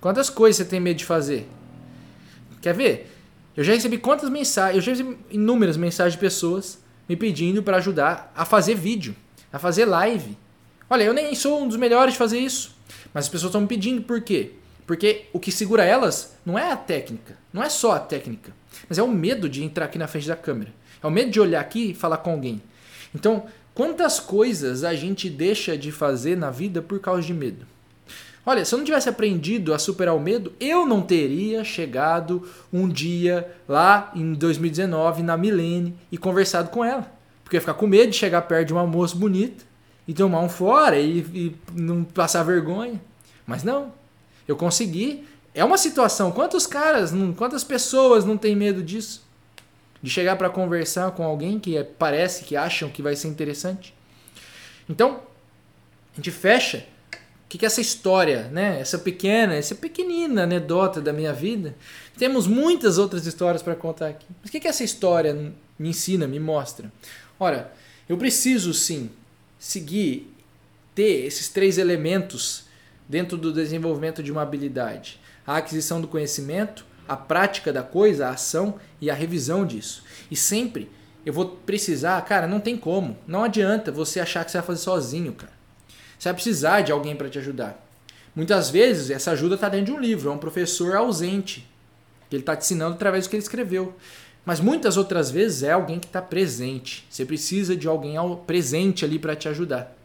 Quantas 0.00 0.30
coisas 0.30 0.58
você 0.58 0.64
tem 0.64 0.78
medo 0.78 0.98
de 0.98 1.04
fazer? 1.04 1.48
Quer 2.62 2.72
ver? 2.72 3.12
Eu 3.56 3.64
já 3.64 3.72
recebi 3.72 3.98
quantas 3.98 4.30
mensagens, 4.30 4.76
eu 4.76 4.82
já 4.82 4.92
recebi 4.92 5.18
inúmeras 5.32 5.76
mensagens 5.76 6.12
de 6.12 6.20
pessoas 6.20 6.78
me 7.08 7.16
pedindo 7.16 7.60
para 7.60 7.78
ajudar 7.78 8.32
a 8.36 8.44
fazer 8.44 8.76
vídeo, 8.76 9.16
a 9.52 9.58
fazer 9.58 9.84
live. 9.84 10.38
Olha, 10.88 11.02
eu 11.02 11.12
nem 11.12 11.34
sou 11.34 11.60
um 11.60 11.66
dos 11.66 11.76
melhores 11.76 12.12
de 12.12 12.18
fazer 12.18 12.38
isso, 12.38 12.72
mas 13.12 13.24
as 13.24 13.28
pessoas 13.28 13.48
estão 13.48 13.62
me 13.62 13.66
pedindo 13.66 14.00
por 14.02 14.20
quê? 14.20 14.52
Porque 14.88 15.26
o 15.34 15.38
que 15.38 15.52
segura 15.52 15.84
elas 15.84 16.34
não 16.46 16.58
é 16.58 16.72
a 16.72 16.76
técnica, 16.76 17.36
não 17.52 17.62
é 17.62 17.68
só 17.68 17.92
a 17.92 18.00
técnica, 18.00 18.52
mas 18.88 18.96
é 18.96 19.02
o 19.02 19.06
medo 19.06 19.46
de 19.46 19.62
entrar 19.62 19.84
aqui 19.84 19.98
na 19.98 20.08
frente 20.08 20.26
da 20.26 20.34
câmera. 20.34 20.72
É 21.02 21.06
o 21.06 21.10
medo 21.10 21.30
de 21.30 21.38
olhar 21.38 21.60
aqui 21.60 21.90
e 21.90 21.94
falar 21.94 22.16
com 22.16 22.30
alguém. 22.30 22.62
Então, 23.14 23.44
quantas 23.74 24.18
coisas 24.18 24.84
a 24.84 24.94
gente 24.94 25.28
deixa 25.28 25.76
de 25.76 25.92
fazer 25.92 26.38
na 26.38 26.50
vida 26.50 26.80
por 26.80 26.98
causa 27.00 27.20
de 27.20 27.34
medo? 27.34 27.66
Olha, 28.46 28.64
se 28.64 28.74
eu 28.74 28.78
não 28.78 28.84
tivesse 28.86 29.10
aprendido 29.10 29.74
a 29.74 29.78
superar 29.78 30.16
o 30.16 30.20
medo, 30.20 30.54
eu 30.58 30.86
não 30.86 31.02
teria 31.02 31.62
chegado 31.64 32.48
um 32.72 32.88
dia 32.88 33.46
lá 33.68 34.10
em 34.14 34.32
2019 34.32 35.22
na 35.22 35.36
Milene 35.36 35.94
e 36.10 36.16
conversado 36.16 36.70
com 36.70 36.82
ela. 36.82 37.12
Porque 37.44 37.56
eu 37.56 37.58
ia 37.58 37.60
ficar 37.60 37.74
com 37.74 37.86
medo 37.86 38.12
de 38.12 38.16
chegar 38.16 38.40
perto 38.40 38.68
de 38.68 38.72
uma 38.72 38.86
moça 38.86 39.14
bonita 39.14 39.66
e 40.06 40.14
tomar 40.14 40.40
um 40.40 40.48
fora 40.48 40.98
e, 40.98 41.18
e 41.18 41.56
não 41.74 42.04
passar 42.04 42.42
vergonha. 42.42 42.98
Mas 43.46 43.62
não, 43.62 43.92
eu 44.48 44.56
consegui. 44.56 45.24
É 45.54 45.62
uma 45.62 45.76
situação. 45.76 46.32
Quantos 46.32 46.66
caras, 46.66 47.12
quantas 47.36 47.62
pessoas 47.62 48.24
não 48.24 48.38
têm 48.38 48.56
medo 48.56 48.82
disso? 48.82 49.22
De 50.02 50.10
chegar 50.10 50.36
para 50.36 50.48
conversar 50.48 51.10
com 51.12 51.22
alguém 51.22 51.60
que 51.60 51.76
é, 51.76 51.84
parece 51.84 52.44
que 52.44 52.56
acham 52.56 52.88
que 52.88 53.02
vai 53.02 53.14
ser 53.14 53.28
interessante. 53.28 53.94
Então, 54.88 55.20
a 56.14 56.16
gente 56.16 56.30
fecha. 56.30 56.86
O 57.44 57.48
que, 57.48 57.58
que 57.58 57.64
é 57.64 57.68
essa 57.68 57.80
história, 57.80 58.44
né? 58.52 58.78
Essa 58.80 58.98
pequena, 58.98 59.54
essa 59.54 59.74
pequenina 59.74 60.42
anedota 60.42 61.00
da 61.00 61.12
minha 61.12 61.32
vida. 61.32 61.74
Temos 62.16 62.46
muitas 62.46 62.98
outras 62.98 63.26
histórias 63.26 63.62
para 63.62 63.74
contar 63.74 64.08
aqui. 64.08 64.26
Mas 64.40 64.48
o 64.48 64.52
que, 64.52 64.60
que 64.60 64.68
essa 64.68 64.84
história 64.84 65.34
me 65.78 65.88
ensina, 65.88 66.26
me 66.26 66.38
mostra? 66.38 66.92
Ora, 67.40 67.72
eu 68.08 68.16
preciso 68.16 68.74
sim 68.74 69.10
seguir, 69.58 70.32
ter 70.94 71.26
esses 71.26 71.48
três 71.48 71.78
elementos 71.78 72.67
dentro 73.08 73.38
do 73.38 73.52
desenvolvimento 73.52 74.22
de 74.22 74.30
uma 74.30 74.42
habilidade: 74.42 75.20
a 75.46 75.56
aquisição 75.56 76.00
do 76.00 76.08
conhecimento, 76.08 76.84
a 77.08 77.16
prática 77.16 77.72
da 77.72 77.82
coisa, 77.82 78.26
a 78.26 78.30
ação 78.30 78.74
e 79.00 79.10
a 79.10 79.14
revisão 79.14 79.64
disso. 79.64 80.04
E 80.30 80.36
sempre 80.36 80.90
eu 81.24 81.32
vou 81.32 81.46
precisar, 81.46 82.20
cara, 82.22 82.46
não 82.46 82.60
tem 82.60 82.76
como. 82.76 83.16
Não 83.26 83.44
adianta 83.44 83.90
você 83.90 84.20
achar 84.20 84.44
que 84.44 84.50
você 84.50 84.58
vai 84.58 84.66
fazer 84.66 84.80
sozinho, 84.80 85.32
cara. 85.32 85.52
Você 86.18 86.28
vai 86.28 86.34
precisar 86.34 86.80
de 86.82 86.92
alguém 86.92 87.14
para 87.14 87.28
te 87.28 87.38
ajudar. 87.38 87.84
Muitas 88.34 88.70
vezes 88.70 89.10
essa 89.10 89.32
ajuda 89.32 89.56
está 89.56 89.68
dentro 89.68 89.86
de 89.86 89.92
um 89.92 90.00
livro, 90.00 90.30
é 90.30 90.32
um 90.32 90.38
professor 90.38 90.96
ausente, 90.96 91.68
que 92.30 92.36
ele 92.36 92.42
está 92.42 92.56
te 92.56 92.64
ensinando 92.64 92.94
através 92.94 93.26
do 93.26 93.30
que 93.30 93.36
ele 93.36 93.42
escreveu. 93.42 93.94
Mas 94.44 94.60
muitas 94.60 94.96
outras 94.96 95.30
vezes 95.30 95.62
é 95.62 95.72
alguém 95.72 95.98
que 95.98 96.06
está 96.06 96.22
presente. 96.22 97.06
Você 97.10 97.24
precisa 97.26 97.76
de 97.76 97.86
alguém 97.86 98.14
presente 98.46 99.04
ali 99.04 99.18
para 99.18 99.36
te 99.36 99.48
ajudar. 99.48 99.97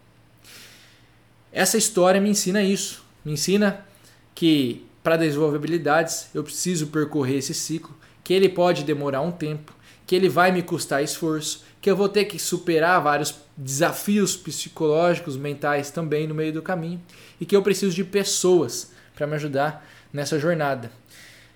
Essa 1.54 1.78
história 1.78 2.20
me 2.20 2.30
ensina 2.30 2.64
isso. 2.64 3.06
Me 3.24 3.34
ensina 3.34 3.86
que 4.34 4.86
para 5.04 5.16
desenvolver 5.16 5.58
habilidades 5.58 6.28
eu 6.34 6.44
preciso 6.44 6.88
percorrer 6.88 7.38
esse 7.38 7.54
ciclo, 7.54 7.96
que 8.24 8.34
ele 8.34 8.50
pode 8.50 8.84
demorar 8.84 9.22
um 9.22 9.32
tempo, 9.32 9.72
que 10.08 10.16
ele 10.16 10.28
vai 10.28 10.52
me 10.52 10.64
custar 10.64 11.04
esforço, 11.04 11.64
que 11.80 11.92
eu 11.92 11.96
vou 11.96 12.10
ter 12.10 12.26
que 12.26 12.40
superar 12.40 13.02
vários 13.02 13.36
desafios 13.56 14.36
psicológicos, 14.36 15.38
mentais 15.38 15.92
também 15.92 16.26
no 16.26 16.34
meio 16.34 16.54
do 16.54 16.62
caminho 16.62 17.02
e 17.40 17.46
que 17.46 17.56
eu 17.56 17.62
preciso 17.62 17.94
de 17.94 18.04
pessoas 18.04 18.92
para 19.16 19.28
me 19.28 19.36
ajudar 19.36 19.88
nessa 20.12 20.40
jornada. 20.40 20.92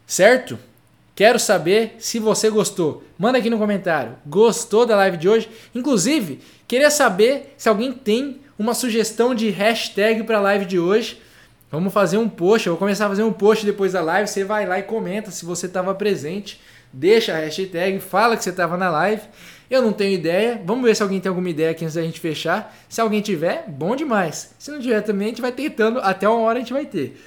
Certo? 0.05 0.59
Quero 1.15 1.39
saber 1.39 1.95
se 1.97 2.19
você 2.19 2.49
gostou. 2.49 3.03
Manda 3.17 3.39
aqui 3.39 3.49
no 3.49 3.57
comentário. 3.57 4.15
Gostou 4.25 4.85
da 4.85 4.95
live 4.95 5.17
de 5.17 5.27
hoje? 5.27 5.49
Inclusive, 5.73 6.39
queria 6.67 6.91
saber 6.91 7.55
se 7.57 7.67
alguém 7.67 7.91
tem 7.91 8.41
uma 8.57 8.73
sugestão 8.73 9.35
de 9.35 9.49
hashtag 9.49 10.23
para 10.23 10.37
a 10.37 10.41
live 10.41 10.65
de 10.65 10.79
hoje. 10.79 11.21
Vamos 11.71 11.93
fazer 11.93 12.17
um 12.17 12.29
post. 12.29 12.67
Eu 12.67 12.73
vou 12.73 12.79
começar 12.79 13.05
a 13.05 13.09
fazer 13.09 13.23
um 13.23 13.33
post 13.33 13.65
depois 13.65 13.93
da 13.93 14.01
live. 14.01 14.27
Você 14.27 14.43
vai 14.43 14.65
lá 14.65 14.79
e 14.79 14.83
comenta 14.83 15.31
se 15.31 15.45
você 15.45 15.65
estava 15.65 15.93
presente. 15.93 16.59
Deixa 16.91 17.33
a 17.33 17.39
hashtag, 17.39 17.99
fala 17.99 18.37
que 18.37 18.43
você 18.43 18.49
estava 18.49 18.77
na 18.77 18.89
live. 18.89 19.21
Eu 19.69 19.81
não 19.81 19.91
tenho 19.91 20.13
ideia. 20.13 20.61
Vamos 20.63 20.85
ver 20.85 20.95
se 20.95 21.03
alguém 21.03 21.19
tem 21.19 21.29
alguma 21.29 21.49
ideia 21.49 21.71
aqui 21.71 21.83
antes 21.83 21.95
da 21.95 22.01
gente 22.01 22.19
fechar. 22.19 22.75
Se 22.87 23.01
alguém 23.01 23.21
tiver, 23.21 23.65
bom 23.67 23.95
demais. 23.95 24.55
Se 24.57 24.71
não 24.71 24.79
tiver 24.79 25.01
também, 25.01 25.27
a 25.27 25.29
gente 25.29 25.41
vai 25.41 25.51
tentando. 25.51 25.99
Até 25.99 26.27
uma 26.27 26.39
hora 26.39 26.57
a 26.57 26.61
gente 26.61 26.73
vai 26.73 26.85
ter. 26.85 27.21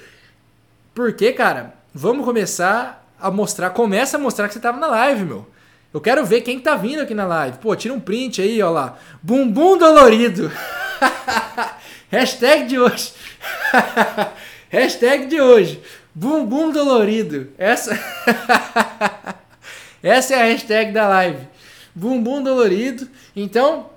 Porque, 0.93 1.31
cara, 1.31 1.75
vamos 1.93 2.25
começar 2.25 3.07
a 3.19 3.29
mostrar, 3.29 3.69
começa 3.69 4.17
a 4.17 4.19
mostrar 4.19 4.47
que 4.47 4.55
você 4.55 4.59
tava 4.59 4.79
na 4.79 4.87
live, 4.87 5.23
meu. 5.23 5.47
Eu 5.93 6.01
quero 6.01 6.25
ver 6.25 6.41
quem 6.41 6.59
tá 6.59 6.75
vindo 6.75 7.01
aqui 7.01 7.13
na 7.13 7.25
live. 7.25 7.59
Pô, 7.59 7.75
tira 7.75 7.93
um 7.93 7.99
print 7.99 8.41
aí, 8.41 8.61
ó 8.61 8.71
lá. 8.71 8.97
Bumbum 9.21 9.77
dolorido. 9.77 10.51
Hashtag 12.09 12.67
de 12.67 12.79
hoje. 12.79 13.13
Hashtag 14.69 15.27
de 15.27 15.41
hoje. 15.41 15.81
Bumbum 16.13 16.71
dolorido. 16.71 17.49
Essa 17.57 17.97
Essa 20.03 20.35
é 20.35 20.41
a 20.41 20.45
hashtag 20.45 20.91
da 20.91 21.07
live. 21.07 21.47
Bumbum 21.93 22.41
dolorido. 22.41 23.07
Então, 23.35 23.89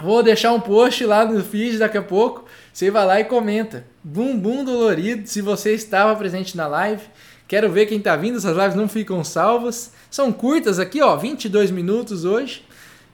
vou 0.00 0.22
deixar 0.22 0.52
um 0.52 0.60
post 0.60 1.04
lá 1.04 1.24
no 1.24 1.42
feed 1.42 1.78
daqui 1.78 1.98
a 1.98 2.02
pouco. 2.02 2.44
Você 2.72 2.90
vai 2.90 3.04
lá 3.04 3.20
e 3.20 3.24
comenta. 3.24 3.84
Bumbum 4.04 4.64
dolorido 4.64 5.26
se 5.26 5.40
você 5.40 5.74
estava 5.74 6.14
presente 6.14 6.56
na 6.56 6.66
live. 6.68 7.02
Quero 7.48 7.70
ver 7.70 7.86
quem 7.86 8.00
tá 8.00 8.16
vindo, 8.16 8.38
essas 8.38 8.56
lives 8.56 8.74
não 8.74 8.88
ficam 8.88 9.22
salvas. 9.24 9.92
São 10.10 10.32
curtas 10.32 10.78
aqui, 10.78 11.02
ó, 11.02 11.16
22 11.16 11.70
minutos 11.70 12.24
hoje. 12.24 12.64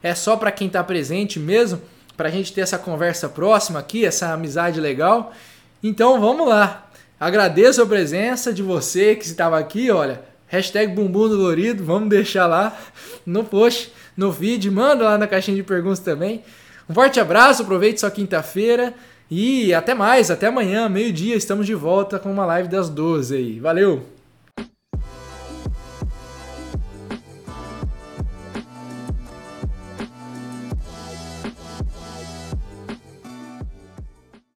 É 0.03 0.15
só 0.15 0.37
para 0.37 0.53
quem 0.53 0.69
tá 0.69 0.85
presente 0.85 1.41
mesmo, 1.41 1.81
pra 2.19 2.31
gente 2.31 2.53
ter 2.53 2.63
essa 2.63 2.77
conversa 2.77 3.29
próxima 3.29 3.79
aqui, 3.79 4.05
essa 4.05 4.33
amizade 4.33 4.81
legal. 4.81 5.33
Então 5.81 6.21
vamos 6.21 6.49
lá. 6.49 6.91
Agradeço 7.19 7.81
a 7.81 7.87
presença 7.87 8.53
de 8.53 8.61
você 8.61 9.15
que 9.15 9.25
estava 9.25 9.57
aqui, 9.57 9.89
olha. 9.91 10.21
Hashtag 10.49 10.93
bumbum 10.93 11.29
dolorido, 11.29 11.85
vamos 11.85 12.09
deixar 12.09 12.47
lá 12.47 12.77
no 13.25 13.45
post, 13.45 13.93
no 14.17 14.33
vídeo, 14.33 14.73
manda 14.73 15.05
lá 15.05 15.17
na 15.17 15.29
caixinha 15.29 15.57
de 15.57 15.63
perguntas 15.63 16.01
também. 16.01 16.43
Um 16.91 16.95
forte 16.95 17.21
abraço, 17.21 17.63
aproveite 17.63 18.01
sua 18.01 18.11
quinta-feira 18.11 18.95
e 19.31 19.73
até 19.73 19.95
mais, 19.95 20.29
até 20.29 20.49
amanhã, 20.49 20.89
meio-dia, 20.89 21.37
estamos 21.37 21.67
de 21.67 21.75
volta 21.75 22.19
com 22.19 22.33
uma 22.33 22.47
live 22.47 22.69
das 22.69 22.89
12 22.89 23.37
aí. 23.37 23.61
Valeu! 23.61 24.18